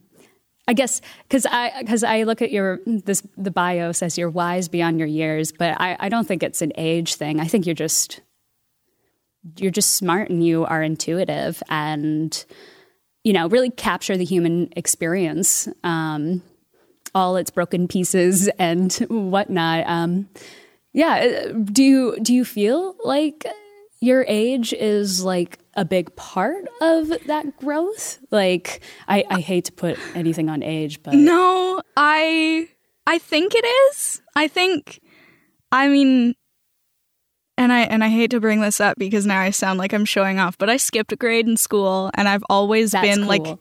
I 0.67 0.73
guess 0.73 0.99
because 1.23 1.45
I 1.45 1.79
because 1.79 2.03
I 2.03 2.23
look 2.23 2.41
at 2.41 2.51
your 2.51 2.81
this 2.85 3.23
the 3.37 3.51
bio 3.51 3.93
says 3.93 4.17
you're 4.17 4.29
wise 4.29 4.67
beyond 4.67 4.99
your 4.99 5.07
years, 5.07 5.53
but 5.53 5.79
I, 5.79 5.95
I 5.97 6.09
don't 6.09 6.27
think 6.27 6.43
it's 6.43 6.61
an 6.61 6.73
age 6.75 7.15
thing. 7.15 7.39
I 7.39 7.45
think 7.45 7.65
you're 7.65 7.73
just 7.73 8.19
you're 9.55 9.71
just 9.71 9.93
smart 9.93 10.29
and 10.29 10.45
you 10.45 10.65
are 10.65 10.83
intuitive 10.83 11.63
and 11.69 12.45
you 13.23 13.31
know 13.31 13.47
really 13.47 13.69
capture 13.69 14.17
the 14.17 14.25
human 14.25 14.73
experience, 14.75 15.69
um, 15.85 16.43
all 17.15 17.37
its 17.37 17.49
broken 17.49 17.87
pieces 17.87 18.49
and 18.59 18.91
whatnot. 19.09 19.87
Um, 19.87 20.27
yeah. 20.97 21.45
Uh, 21.49 21.51
do 21.51 21.83
you 21.83 22.17
do 22.23 22.33
you 22.33 22.43
feel 22.43 22.95
like 23.03 23.45
your 23.99 24.25
age 24.27 24.73
is 24.73 25.23
like 25.23 25.59
a 25.75 25.85
big 25.85 26.15
part 26.15 26.65
of 26.81 27.09
that 27.27 27.55
growth? 27.57 28.17
Like, 28.31 28.81
I, 29.07 29.23
I 29.29 29.41
hate 29.41 29.65
to 29.65 29.71
put 29.71 29.99
anything 30.15 30.49
on 30.49 30.63
age, 30.63 31.03
but 31.03 31.13
No, 31.13 31.81
I 31.95 32.67
I 33.05 33.19
think 33.19 33.53
it 33.53 33.63
is. 33.63 34.23
I 34.35 34.47
think 34.47 34.99
I 35.71 35.87
mean 35.87 36.33
and 37.59 37.71
I 37.71 37.81
and 37.81 38.03
I 38.03 38.09
hate 38.09 38.31
to 38.31 38.39
bring 38.39 38.61
this 38.61 38.81
up 38.81 38.97
because 38.97 39.27
now 39.27 39.39
I 39.39 39.51
sound 39.51 39.77
like 39.77 39.93
I'm 39.93 40.05
showing 40.05 40.39
off, 40.39 40.57
but 40.57 40.67
I 40.67 40.77
skipped 40.77 41.11
a 41.11 41.15
grade 41.15 41.47
in 41.47 41.57
school 41.57 42.09
and 42.15 42.27
I've 42.27 42.43
always 42.49 42.91
that's 42.91 43.07
been 43.07 43.27
cool. 43.27 43.27
like 43.27 43.59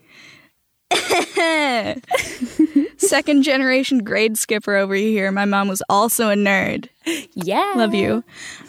second 2.97 3.43
generation 3.43 3.99
grade 4.05 4.39
skipper 4.39 4.77
over 4.77 4.95
here. 4.95 5.31
My 5.31 5.45
mom 5.45 5.69
was 5.69 5.83
also 5.89 6.31
a 6.31 6.35
nerd. 6.35 6.89
yeah, 7.35 7.75
Love 7.77 7.95
you. 7.95 8.25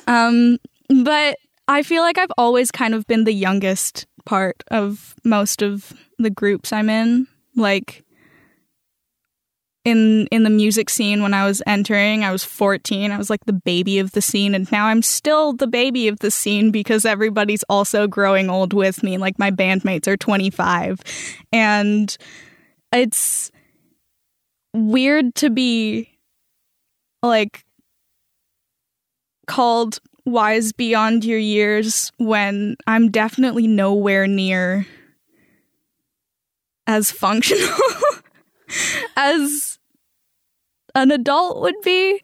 Um, 0.08 0.58
but 1.04 1.38
I 1.68 1.84
feel 1.84 2.02
like 2.02 2.18
I've 2.18 2.32
always 2.38 2.72
kind 2.72 2.94
of 2.94 3.06
been 3.08 3.26
the 3.26 3.34
youngest 3.34 4.06
part 4.26 4.64
of 4.70 5.16
most 5.24 5.62
of 5.62 5.94
the 6.18 6.30
groups 6.30 6.72
I'm 6.72 6.90
in. 6.90 7.28
Like 7.56 8.04
in 9.84 10.28
in 10.28 10.44
the 10.44 10.50
music 10.50 10.90
scene 10.90 11.22
when 11.24 11.34
I 11.34 11.46
was 11.46 11.62
entering, 11.66 12.24
I 12.24 12.32
was 12.32 12.44
14. 12.44 13.12
I 13.12 13.18
was 13.18 13.30
like 13.30 13.46
the 13.46 13.54
baby 13.54 14.00
of 14.00 14.12
the 14.12 14.22
scene 14.22 14.54
and 14.54 14.70
now 14.72 14.88
I'm 14.88 15.02
still 15.02 15.54
the 15.54 15.68
baby 15.68 16.08
of 16.08 16.20
the 16.20 16.30
scene 16.30 16.72
because 16.72 17.06
everybody's 17.06 17.64
also 17.70 18.06
growing 18.08 18.50
old 18.50 18.74
with 18.74 19.02
me. 19.02 19.18
Like 19.18 19.40
my 19.40 19.50
bandmates 19.50 20.08
are 20.08 20.18
25. 20.18 21.00
And 21.54 22.16
it's 22.92 23.52
weird 24.78 25.36
to 25.36 25.50
be 25.50 26.18
like 27.24 27.66
called 29.48 30.00
wise 30.26 30.74
beyond 30.74 31.24
your 31.24 31.40
years 31.40 32.12
when 32.18 32.76
I'm 32.86 33.10
definitely 33.10 33.66
nowhere 33.66 34.28
near 34.28 34.86
as 36.86 37.12
functional 37.12 37.78
as 39.16 39.80
an 40.96 41.12
adult 41.12 41.62
would 41.62 41.82
be. 41.84 42.22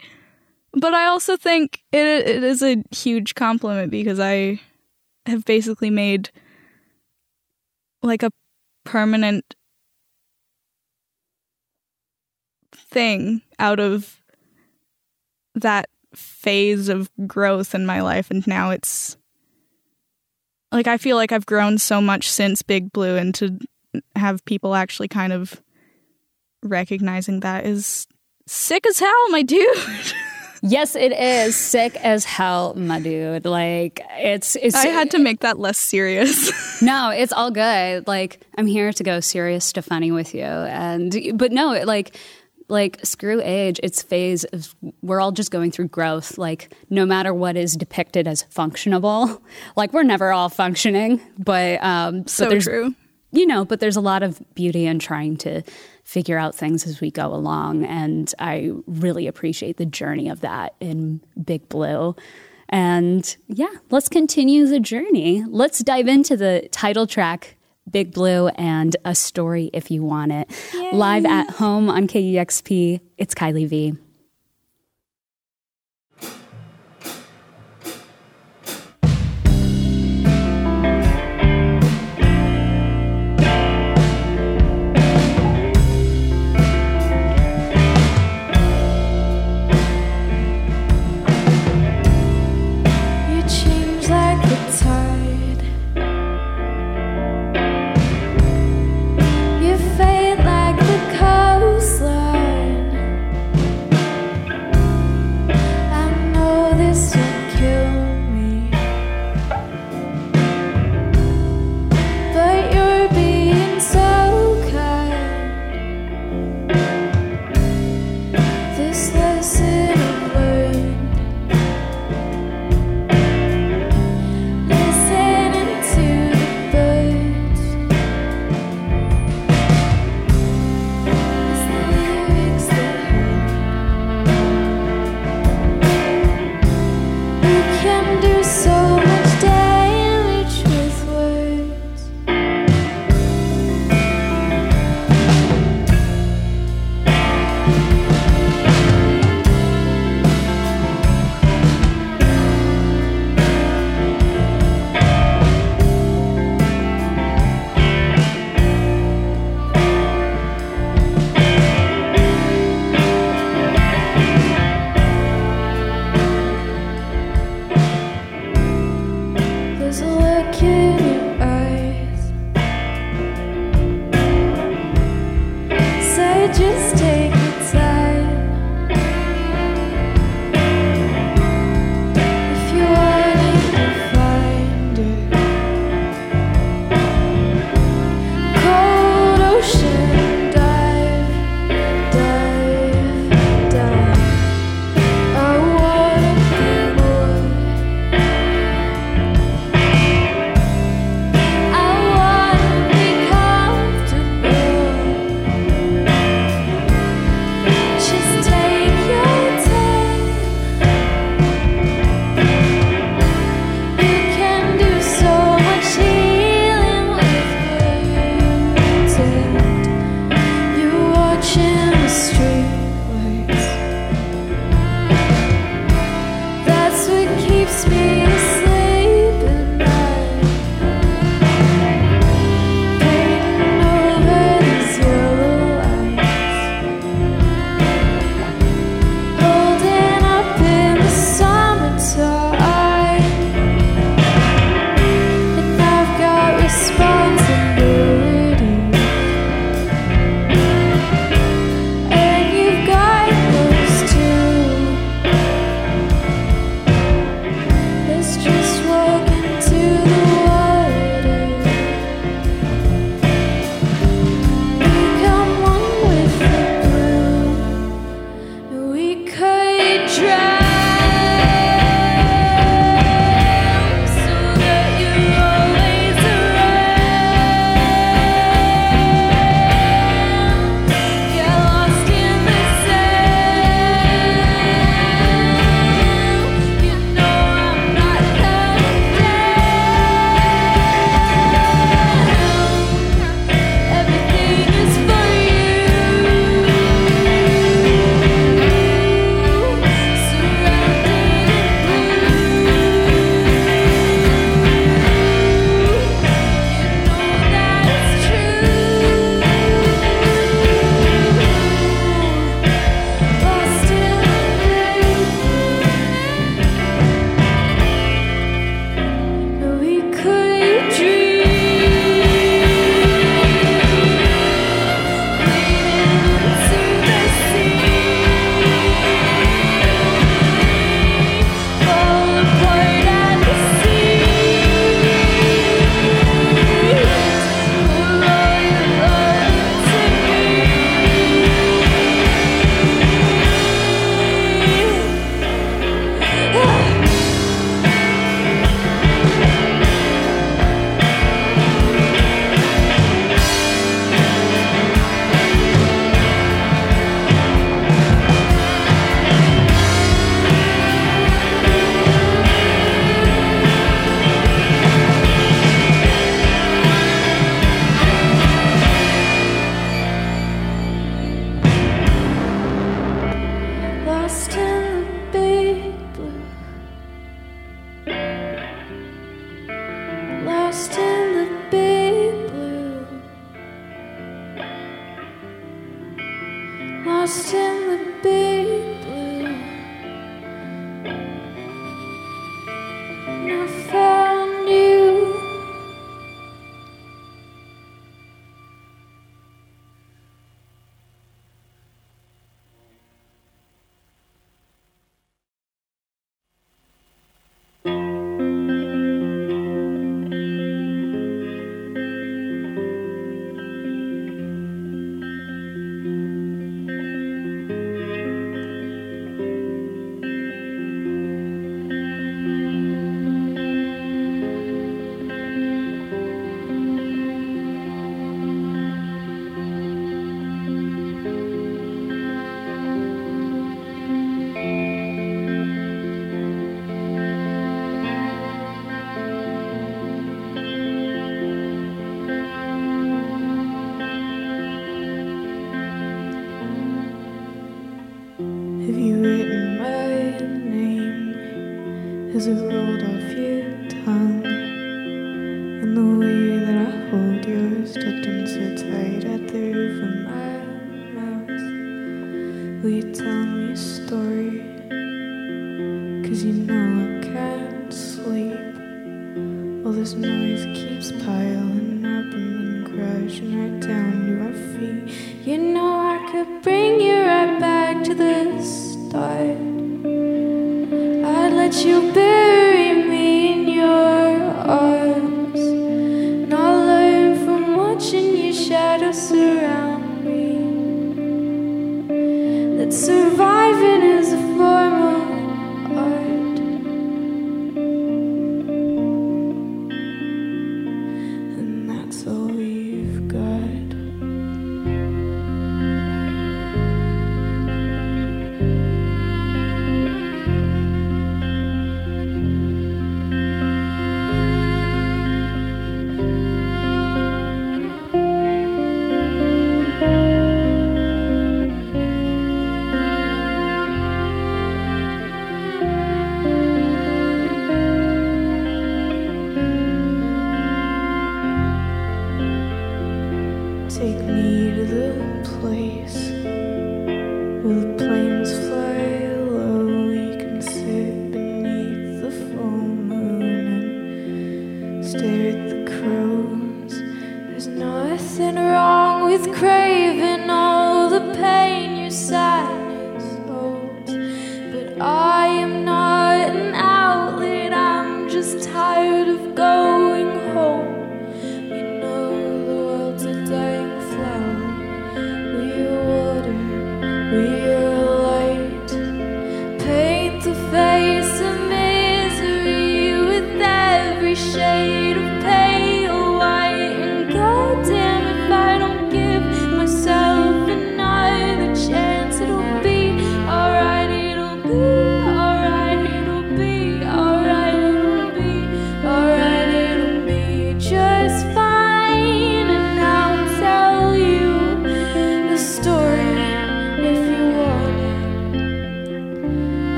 But 0.73 0.93
I 0.93 1.05
also 1.05 1.37
think 1.37 1.83
it 1.91 2.05
it 2.05 2.43
is 2.43 2.63
a 2.63 2.83
huge 2.91 3.35
compliment 3.35 3.91
because 3.91 4.19
I 4.19 4.59
have 5.25 5.45
basically 5.45 5.89
made 5.89 6.29
like 8.01 8.23
a 8.23 8.31
permanent 8.83 9.55
thing 12.93 13.41
out 13.59 13.79
of 13.79 14.21
that 15.55 15.89
phase 16.15 16.89
of 16.89 17.09
growth 17.27 17.73
in 17.73 17.85
my 17.85 18.01
life 18.01 18.29
and 18.29 18.45
now 18.47 18.69
it's 18.69 19.17
like 20.71 20.87
I 20.87 20.97
feel 20.97 21.15
like 21.15 21.31
I've 21.31 21.45
grown 21.45 21.77
so 21.77 22.01
much 22.01 22.29
since 22.29 22.61
Big 22.61 22.91
Blue 22.91 23.15
and 23.15 23.33
to 23.35 23.59
have 24.15 24.43
people 24.45 24.75
actually 24.75 25.07
kind 25.07 25.31
of 25.31 25.61
recognizing 26.63 27.41
that 27.41 27.65
is 27.65 28.07
sick 28.47 28.85
as 28.87 28.99
hell, 28.99 29.29
my 29.29 29.43
dude. 29.43 29.77
Yes, 30.65 30.95
it 30.95 31.11
is 31.11 31.57
sick 31.57 31.93
as 31.97 32.23
hell, 32.23 32.73
my 32.75 33.01
dude. 33.01 33.43
Like 33.43 34.01
it's 34.11 34.55
it's. 34.55 34.75
I 34.75 34.87
had 34.87 35.11
to 35.11 35.19
make 35.19 35.41
that 35.41 35.59
less 35.59 35.77
serious. 35.77 36.81
no, 36.81 37.09
it's 37.09 37.33
all 37.33 37.51
good. 37.51 38.07
Like 38.07 38.39
I'm 38.57 38.65
here 38.65 38.93
to 38.93 39.03
go 39.03 39.19
serious 39.19 39.73
to 39.73 39.81
funny 39.81 40.13
with 40.13 40.33
you, 40.33 40.45
and 40.45 41.37
but 41.37 41.51
no, 41.51 41.83
like 41.83 42.15
like 42.73 42.99
screw 43.05 43.41
age. 43.41 43.79
It's 43.81 44.01
phase. 44.01 44.43
Of, 44.45 44.75
we're 45.01 45.21
all 45.21 45.31
just 45.31 45.51
going 45.51 45.71
through 45.71 45.87
growth. 45.87 46.37
Like 46.37 46.73
no 46.89 47.05
matter 47.05 47.33
what 47.33 47.55
is 47.55 47.77
depicted 47.77 48.27
as 48.27 48.43
functionable, 48.43 49.39
like 49.77 49.93
we're 49.93 50.03
never 50.03 50.33
all 50.33 50.49
functioning. 50.49 51.21
But 51.37 51.81
um, 51.81 52.27
so 52.27 52.45
but 52.45 52.49
there's, 52.49 52.65
true. 52.65 52.95
You 53.31 53.45
know, 53.45 53.63
but 53.63 53.79
there's 53.79 53.95
a 53.95 54.01
lot 54.01 54.23
of 54.23 54.41
beauty 54.53 54.85
in 54.85 54.99
trying 54.99 55.37
to 55.37 55.63
figure 56.03 56.37
out 56.37 56.53
things 56.53 56.85
as 56.85 56.99
we 56.99 57.09
go 57.09 57.33
along. 57.33 57.85
And 57.85 58.31
I 58.37 58.71
really 58.85 59.27
appreciate 59.27 59.77
the 59.77 59.85
journey 59.85 60.29
of 60.29 60.41
that 60.41 60.75
in 60.79 61.21
Big 61.41 61.69
Blue. 61.69 62.15
And 62.69 63.35
yeah, 63.47 63.73
let's 63.89 64.09
continue 64.09 64.65
the 64.65 64.79
journey. 64.79 65.43
Let's 65.47 65.79
dive 65.79 66.07
into 66.07 66.35
the 66.35 66.67
title 66.71 67.07
track, 67.07 67.55
Big 67.89 68.13
Blue, 68.13 68.47
and 68.49 68.95
a 69.05 69.13
story 69.15 69.69
if 69.73 69.91
you 69.91 70.03
want 70.03 70.31
it. 70.31 70.49
Live 70.93 71.25
at 71.25 71.49
home 71.49 71.89
on 71.89 72.07
KEXP, 72.07 72.99
it's 73.17 73.35
Kylie 73.35 73.67
V. 73.67 73.93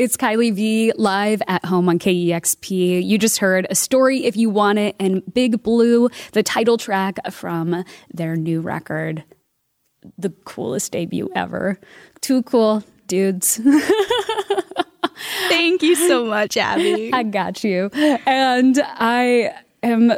It's 0.00 0.16
Kylie 0.16 0.54
V 0.54 0.94
live 0.96 1.42
at 1.46 1.62
home 1.62 1.86
on 1.90 1.98
KEXP. 1.98 3.04
You 3.04 3.18
just 3.18 3.36
heard 3.36 3.66
a 3.68 3.74
story 3.74 4.24
if 4.24 4.34
you 4.34 4.48
want 4.48 4.78
it 4.78 4.96
and 4.98 5.22
Big 5.34 5.62
Blue, 5.62 6.08
the 6.32 6.42
title 6.42 6.78
track 6.78 7.18
from 7.30 7.84
their 8.10 8.34
new 8.34 8.62
record. 8.62 9.24
The 10.16 10.30
coolest 10.46 10.92
debut 10.92 11.28
ever. 11.36 11.78
Too 12.22 12.42
cool, 12.44 12.82
dudes. 13.08 13.60
Thank 15.50 15.82
you 15.82 15.94
so 15.94 16.24
much, 16.24 16.56
Abby. 16.56 17.10
I 17.12 17.22
got 17.22 17.62
you. 17.62 17.90
And 17.92 18.80
I 18.82 19.52
am 19.82 20.14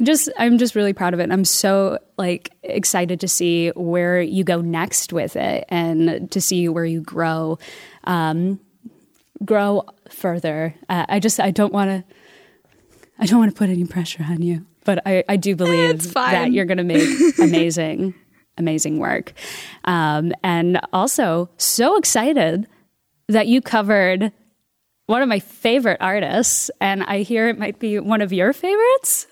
just 0.00 0.30
I'm 0.38 0.56
just 0.56 0.76
really 0.76 0.92
proud 0.92 1.14
of 1.14 1.20
it. 1.20 1.32
I'm 1.32 1.44
so 1.44 1.98
like 2.16 2.52
excited 2.62 3.18
to 3.18 3.26
see 3.26 3.70
where 3.70 4.20
you 4.20 4.44
go 4.44 4.60
next 4.60 5.12
with 5.12 5.34
it 5.34 5.64
and 5.68 6.30
to 6.30 6.40
see 6.40 6.68
where 6.68 6.84
you 6.84 7.00
grow 7.00 7.58
um, 8.04 8.60
grow 9.44 9.84
further. 10.08 10.74
Uh, 10.88 11.06
I 11.08 11.20
just 11.20 11.40
I 11.40 11.50
don't 11.50 11.72
want 11.72 11.90
to 11.90 12.14
I 13.18 13.26
don't 13.26 13.38
want 13.38 13.50
to 13.50 13.56
put 13.56 13.68
any 13.68 13.84
pressure 13.84 14.24
on 14.28 14.42
you, 14.42 14.66
but 14.84 15.06
I 15.06 15.24
I 15.28 15.36
do 15.36 15.56
believe 15.56 16.12
that 16.14 16.52
you're 16.52 16.64
going 16.64 16.78
to 16.78 16.84
make 16.84 17.08
amazing 17.38 18.14
amazing 18.58 18.98
work. 18.98 19.32
Um, 19.84 20.32
and 20.44 20.80
also 20.92 21.48
so 21.56 21.96
excited 21.96 22.66
that 23.28 23.46
you 23.46 23.60
covered 23.60 24.32
one 25.06 25.22
of 25.22 25.28
my 25.28 25.40
favorite 25.40 25.98
artists, 26.00 26.70
and 26.80 27.02
I 27.02 27.22
hear 27.22 27.48
it 27.48 27.58
might 27.58 27.80
be 27.80 27.98
one 27.98 28.20
of 28.20 28.32
your 28.32 28.52
favorites. 28.52 29.26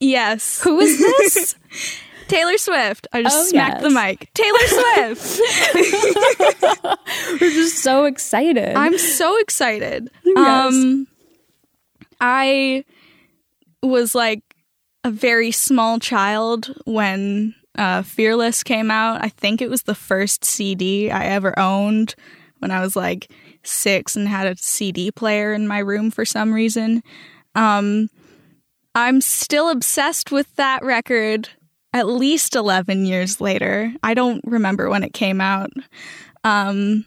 Yes. 0.00 0.60
Who 0.62 0.80
is 0.80 0.98
this? 0.98 1.54
Taylor 2.28 2.56
Swift. 2.58 3.06
I 3.12 3.22
just 3.22 3.36
Oh, 3.38 3.44
smacked 3.44 3.82
yes. 3.82 3.82
the 3.82 3.90
mic. 3.90 4.30
Taylor 4.34 4.58
Swift. 5.14 5.40
We're 7.40 7.50
just 7.50 7.78
so 7.82 8.04
excited. 8.04 8.74
I'm 8.76 8.98
so 8.98 9.38
excited. 9.38 10.10
Yes. 10.24 10.74
Um 10.74 11.06
I 12.20 12.84
was 13.82 14.14
like 14.14 14.42
a 15.02 15.10
very 15.10 15.50
small 15.50 15.98
child 15.98 16.74
when 16.86 17.54
uh, 17.76 18.02
Fearless 18.02 18.62
came 18.62 18.90
out. 18.90 19.22
I 19.22 19.28
think 19.28 19.60
it 19.60 19.68
was 19.68 19.82
the 19.82 19.94
first 19.96 20.44
CD 20.44 21.10
I 21.10 21.24
ever 21.26 21.58
owned 21.58 22.14
when 22.60 22.70
I 22.70 22.80
was 22.80 22.94
like 22.96 23.30
six 23.64 24.16
and 24.16 24.28
had 24.28 24.46
a 24.46 24.56
CD 24.56 25.10
player 25.10 25.52
in 25.52 25.66
my 25.68 25.78
room 25.80 26.10
for 26.10 26.24
some 26.24 26.52
reason. 26.54 27.02
Um, 27.54 28.08
I'm 28.94 29.20
still 29.20 29.68
obsessed 29.70 30.30
with 30.30 30.54
that 30.56 30.82
record 30.84 31.48
at 31.94 32.08
least 32.08 32.56
11 32.56 33.06
years 33.06 33.40
later. 33.40 33.94
I 34.02 34.12
don't 34.12 34.42
remember 34.44 34.90
when 34.90 35.04
it 35.04 35.14
came 35.14 35.40
out. 35.40 35.70
Um, 36.42 37.06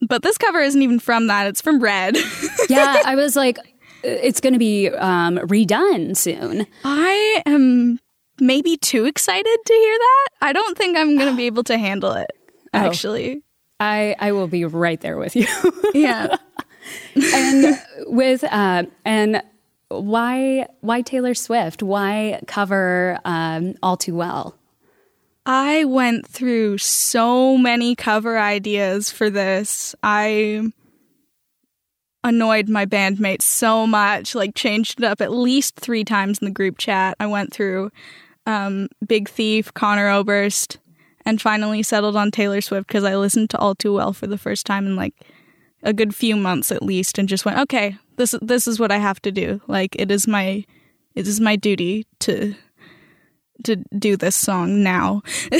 but 0.00 0.22
this 0.22 0.38
cover 0.38 0.60
isn't 0.60 0.80
even 0.80 1.00
from 1.00 1.26
that, 1.26 1.48
it's 1.48 1.60
from 1.60 1.80
Red. 1.80 2.16
yeah, 2.70 3.02
I 3.04 3.16
was 3.16 3.36
like, 3.36 3.58
it's 4.02 4.40
going 4.40 4.54
to 4.54 4.58
be 4.58 4.88
um, 4.88 5.36
redone 5.38 6.16
soon. 6.16 6.66
I 6.84 7.42
am 7.44 7.98
maybe 8.40 8.78
too 8.78 9.04
excited 9.04 9.58
to 9.66 9.72
hear 9.74 9.98
that. 9.98 10.28
I 10.40 10.52
don't 10.54 10.78
think 10.78 10.96
I'm 10.96 11.18
going 11.18 11.30
to 11.30 11.36
be 11.36 11.46
able 11.46 11.64
to 11.64 11.76
handle 11.76 12.12
it, 12.12 12.30
actually. 12.72 13.42
I, 13.80 14.14
I 14.18 14.32
will 14.32 14.46
be 14.46 14.64
right 14.64 15.00
there 15.00 15.18
with 15.18 15.34
you. 15.34 15.46
Yeah. 15.92 16.36
and 17.34 17.82
with 18.06 18.44
uh, 18.44 18.84
and 19.04 19.42
why 19.90 20.66
why 20.80 21.02
Taylor 21.02 21.34
Swift? 21.34 21.82
Why 21.82 22.40
cover 22.46 23.18
um, 23.24 23.74
All 23.82 23.96
Too 23.96 24.14
Well? 24.14 24.56
I 25.44 25.84
went 25.84 26.26
through 26.26 26.78
so 26.78 27.58
many 27.58 27.94
cover 27.96 28.38
ideas 28.38 29.10
for 29.10 29.30
this. 29.30 29.94
I 30.02 30.70
annoyed 32.22 32.68
my 32.68 32.86
bandmates 32.86 33.42
so 33.42 33.86
much, 33.86 34.34
like 34.34 34.54
changed 34.54 35.00
it 35.00 35.04
up 35.04 35.20
at 35.20 35.32
least 35.32 35.76
three 35.76 36.04
times 36.04 36.38
in 36.38 36.44
the 36.44 36.52
group 36.52 36.78
chat. 36.78 37.16
I 37.18 37.26
went 37.26 37.52
through 37.52 37.90
um, 38.46 38.88
Big 39.06 39.28
Thief, 39.28 39.72
Conor 39.74 40.08
Oberst, 40.08 40.78
and 41.24 41.40
finally 41.40 41.82
settled 41.82 42.16
on 42.16 42.30
Taylor 42.30 42.60
Swift 42.60 42.86
because 42.86 43.04
I 43.04 43.16
listened 43.16 43.50
to 43.50 43.58
All 43.58 43.74
Too 43.74 43.94
Well 43.94 44.12
for 44.12 44.26
the 44.26 44.38
first 44.38 44.66
time 44.66 44.86
in 44.86 44.94
like 44.94 45.14
a 45.82 45.92
good 45.92 46.14
few 46.14 46.36
months 46.36 46.70
at 46.70 46.82
least, 46.82 47.18
and 47.18 47.28
just 47.28 47.44
went, 47.44 47.58
okay, 47.58 47.96
this 48.20 48.34
this 48.42 48.68
is 48.68 48.78
what 48.78 48.92
I 48.92 48.98
have 48.98 49.20
to 49.22 49.32
do. 49.32 49.62
Like 49.66 49.96
it 49.98 50.10
is 50.10 50.28
my 50.28 50.64
it 51.14 51.26
is 51.26 51.40
my 51.40 51.56
duty 51.56 52.06
to 52.20 52.54
to 53.64 53.76
do 53.76 54.16
this 54.16 54.36
song 54.36 54.82
now. 54.82 55.22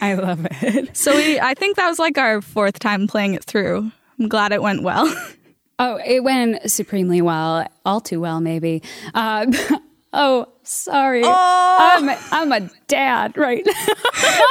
I 0.00 0.14
love 0.14 0.46
it. 0.50 0.96
So 0.96 1.14
we, 1.14 1.40
I 1.40 1.54
think 1.54 1.76
that 1.76 1.88
was 1.88 1.98
like 1.98 2.18
our 2.18 2.40
fourth 2.40 2.78
time 2.78 3.08
playing 3.08 3.34
it 3.34 3.44
through. 3.44 3.90
I'm 4.18 4.28
glad 4.28 4.52
it 4.52 4.62
went 4.62 4.82
well. 4.82 5.12
Oh, 5.78 6.00
it 6.06 6.24
went 6.24 6.70
supremely 6.70 7.20
well, 7.20 7.68
all 7.84 8.00
too 8.00 8.18
well, 8.18 8.40
maybe. 8.40 8.82
Uh, 9.12 9.44
oh, 10.14 10.48
sorry. 10.66 11.22
Oh. 11.24 11.76
I'm, 11.78 12.08
a, 12.08 12.18
I'm 12.30 12.52
a 12.52 12.70
dad 12.88 13.36
right 13.36 13.64
now. 13.64 13.72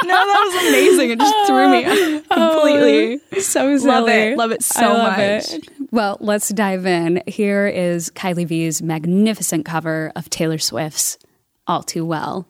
no, 0.04 0.14
that 0.14 0.52
was 0.52 0.68
amazing. 0.68 1.10
It 1.10 1.18
just 1.18 1.46
threw 1.46 1.68
me 1.70 1.84
oh. 1.86 2.22
completely. 2.32 3.20
Oh, 3.32 3.38
so 3.40 3.76
silly. 3.76 3.86
Love 3.86 4.08
it. 4.08 4.36
Love 4.36 4.50
it 4.52 4.62
so 4.62 4.88
love 4.88 5.16
much. 5.16 5.52
it. 5.52 5.68
Well, 5.90 6.16
let's 6.20 6.48
dive 6.48 6.86
in. 6.86 7.22
Here 7.26 7.66
is 7.66 8.10
Kylie 8.10 8.46
V's 8.46 8.82
magnificent 8.82 9.64
cover 9.64 10.12
of 10.16 10.28
Taylor 10.30 10.58
Swift's 10.58 11.18
All 11.66 11.82
Too 11.82 12.04
Well. 12.04 12.46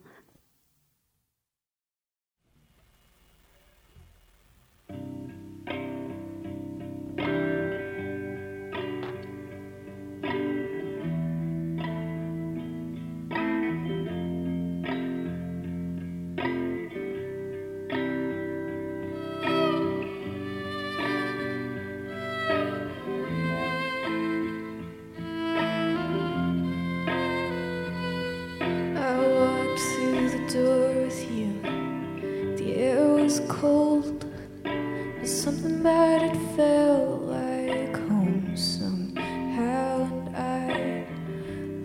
Cold, 33.48 34.24
but 34.62 35.28
something 35.28 35.80
about 35.80 36.22
it 36.22 36.36
felt 36.56 37.22
like 37.22 37.96
home 38.08 38.56
somehow. 38.56 40.04
And 40.04 40.36
I 40.36 41.06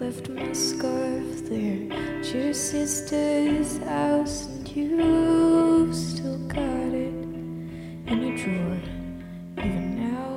left 0.03 0.30
my 0.30 0.51
scarf 0.53 1.49
there 1.49 1.91
at 1.93 2.34
your 2.34 2.53
sister's 2.53 3.78
house, 3.80 4.47
and 4.47 4.68
you've 4.76 5.95
still 5.95 6.38
got 6.47 6.93
it 6.93 7.14
in 8.07 8.22
your 8.22 8.38
drawer, 8.38 8.80
even 9.57 9.95
now. 9.99 10.31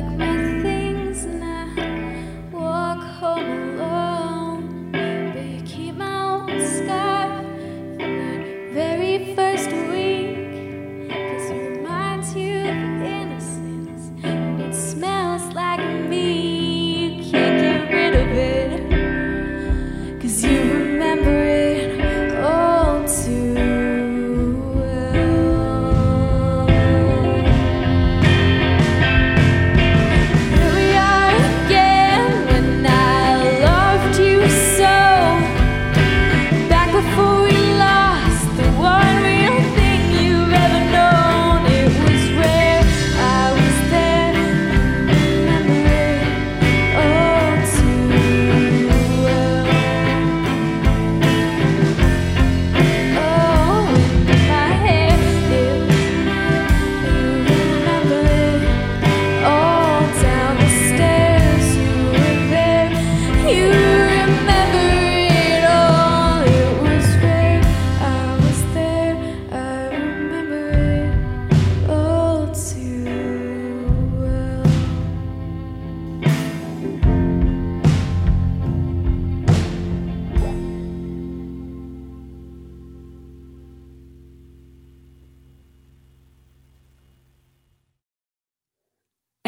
like 0.00 0.27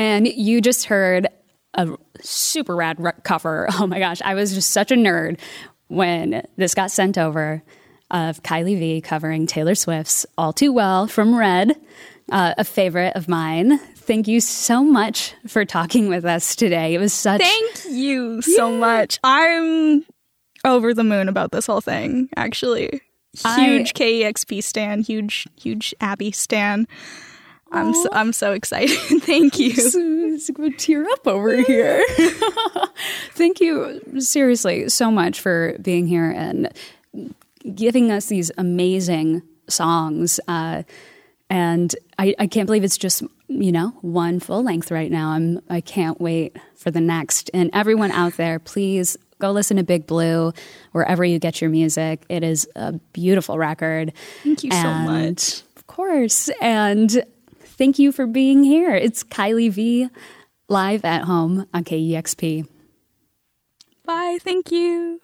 And 0.01 0.27
you 0.27 0.63
just 0.63 0.87
heard 0.87 1.29
a 1.75 1.91
super 2.23 2.75
rad 2.75 2.97
cover. 3.23 3.69
Oh 3.75 3.87
my 3.87 3.99
gosh, 3.99 4.23
I 4.25 4.33
was 4.33 4.55
just 4.55 4.71
such 4.71 4.91
a 4.91 4.95
nerd 4.95 5.39
when 5.89 6.47
this 6.57 6.75
got 6.75 6.91
sent 6.91 7.19
over 7.19 7.63
of 8.11 8.43
Kylie 8.43 8.79
V 8.79 9.01
covering 9.03 9.47
Taylor 9.47 9.75
Swift's 9.75 10.25
All 10.39 10.55
Too 10.55 10.73
Well 10.73 11.07
from 11.07 11.37
Red, 11.37 11.77
uh, 12.33 12.55
a 12.57 12.65
favorite 12.65 13.15
of 13.15 13.29
mine. 13.29 13.79
Thank 13.79 14.27
you 14.27 14.41
so 14.41 14.83
much 14.83 15.35
for 15.47 15.67
talking 15.67 16.09
with 16.09 16.25
us 16.25 16.57
today. 16.57 16.95
It 16.95 16.99
was 16.99 17.13
such. 17.13 17.43
Thank 17.43 17.85
you 17.91 18.41
so 18.41 18.73
much. 18.73 19.19
I'm 19.23 20.07
over 20.65 20.95
the 20.95 21.05
moon 21.05 21.29
about 21.29 21.53
this 21.53 21.67
whole 21.67 21.83
thing, 21.83 22.31
actually. 22.37 23.03
Huge 23.35 23.45
I, 23.45 23.99
KEXP 23.99 24.63
stan, 24.63 25.03
huge, 25.03 25.47
huge 25.61 25.95
Abby 26.01 26.33
stan. 26.33 26.89
I'm 27.73 27.95
so, 27.95 28.09
I'm 28.12 28.33
so 28.33 28.53
excited. 28.53 28.97
Thank 29.23 29.59
you. 29.59 29.73
I'm 29.95 30.55
going 30.55 30.73
to 30.73 30.77
tear 30.77 31.05
up 31.05 31.27
over 31.27 31.57
here. 31.57 32.05
Thank 33.33 33.61
you 33.61 34.01
seriously 34.18 34.89
so 34.89 35.11
much 35.11 35.41
for 35.41 35.77
being 35.81 36.07
here 36.07 36.31
and 36.31 36.73
giving 37.75 38.11
us 38.11 38.27
these 38.27 38.51
amazing 38.59 39.43
songs. 39.68 40.41
Uh, 40.49 40.83
and 41.49 41.95
I, 42.18 42.35
I 42.39 42.47
can't 42.47 42.66
believe 42.66 42.85
it's 42.85 42.99
just 42.99 43.23
you 43.49 43.73
know 43.73 43.89
one 44.01 44.39
full 44.41 44.62
length 44.62 44.91
right 44.91 45.11
now. 45.11 45.31
I'm 45.31 45.61
I 45.68 45.81
can't 45.81 46.21
wait 46.21 46.57
for 46.77 46.91
the 46.91 47.01
next. 47.01 47.51
And 47.53 47.71
everyone 47.73 48.12
out 48.12 48.35
there, 48.35 48.59
please 48.59 49.16
go 49.41 49.51
listen 49.51 49.77
to 49.79 49.83
Big 49.83 50.07
Blue 50.07 50.53
wherever 50.93 51.25
you 51.25 51.39
get 51.39 51.61
your 51.61 51.71
music. 51.71 52.25
It 52.29 52.45
is 52.45 52.68
a 52.77 52.93
beautiful 53.12 53.59
record. 53.59 54.12
Thank 54.45 54.62
you 54.62 54.71
and, 54.73 54.83
so 54.83 55.12
much. 55.12 55.62
Of 55.77 55.87
course. 55.87 56.49
And 56.61 57.25
thank 57.81 57.99
you 57.99 58.12
for 58.12 58.26
being 58.26 58.62
here. 58.62 58.95
It's 58.95 59.24
Kylie 59.24 59.72
V 59.72 60.11
live 60.68 61.03
at 61.03 61.24
home 61.24 61.66
on 61.72 61.83
KEXP. 61.83 62.68
Bye. 64.05 64.37
Thank 64.41 64.70
you. 64.70 65.22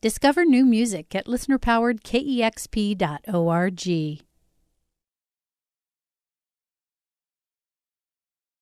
Discover 0.00 0.46
new 0.46 0.64
music 0.64 1.14
at 1.14 1.26
listenerpoweredkexp.org. 1.26 4.22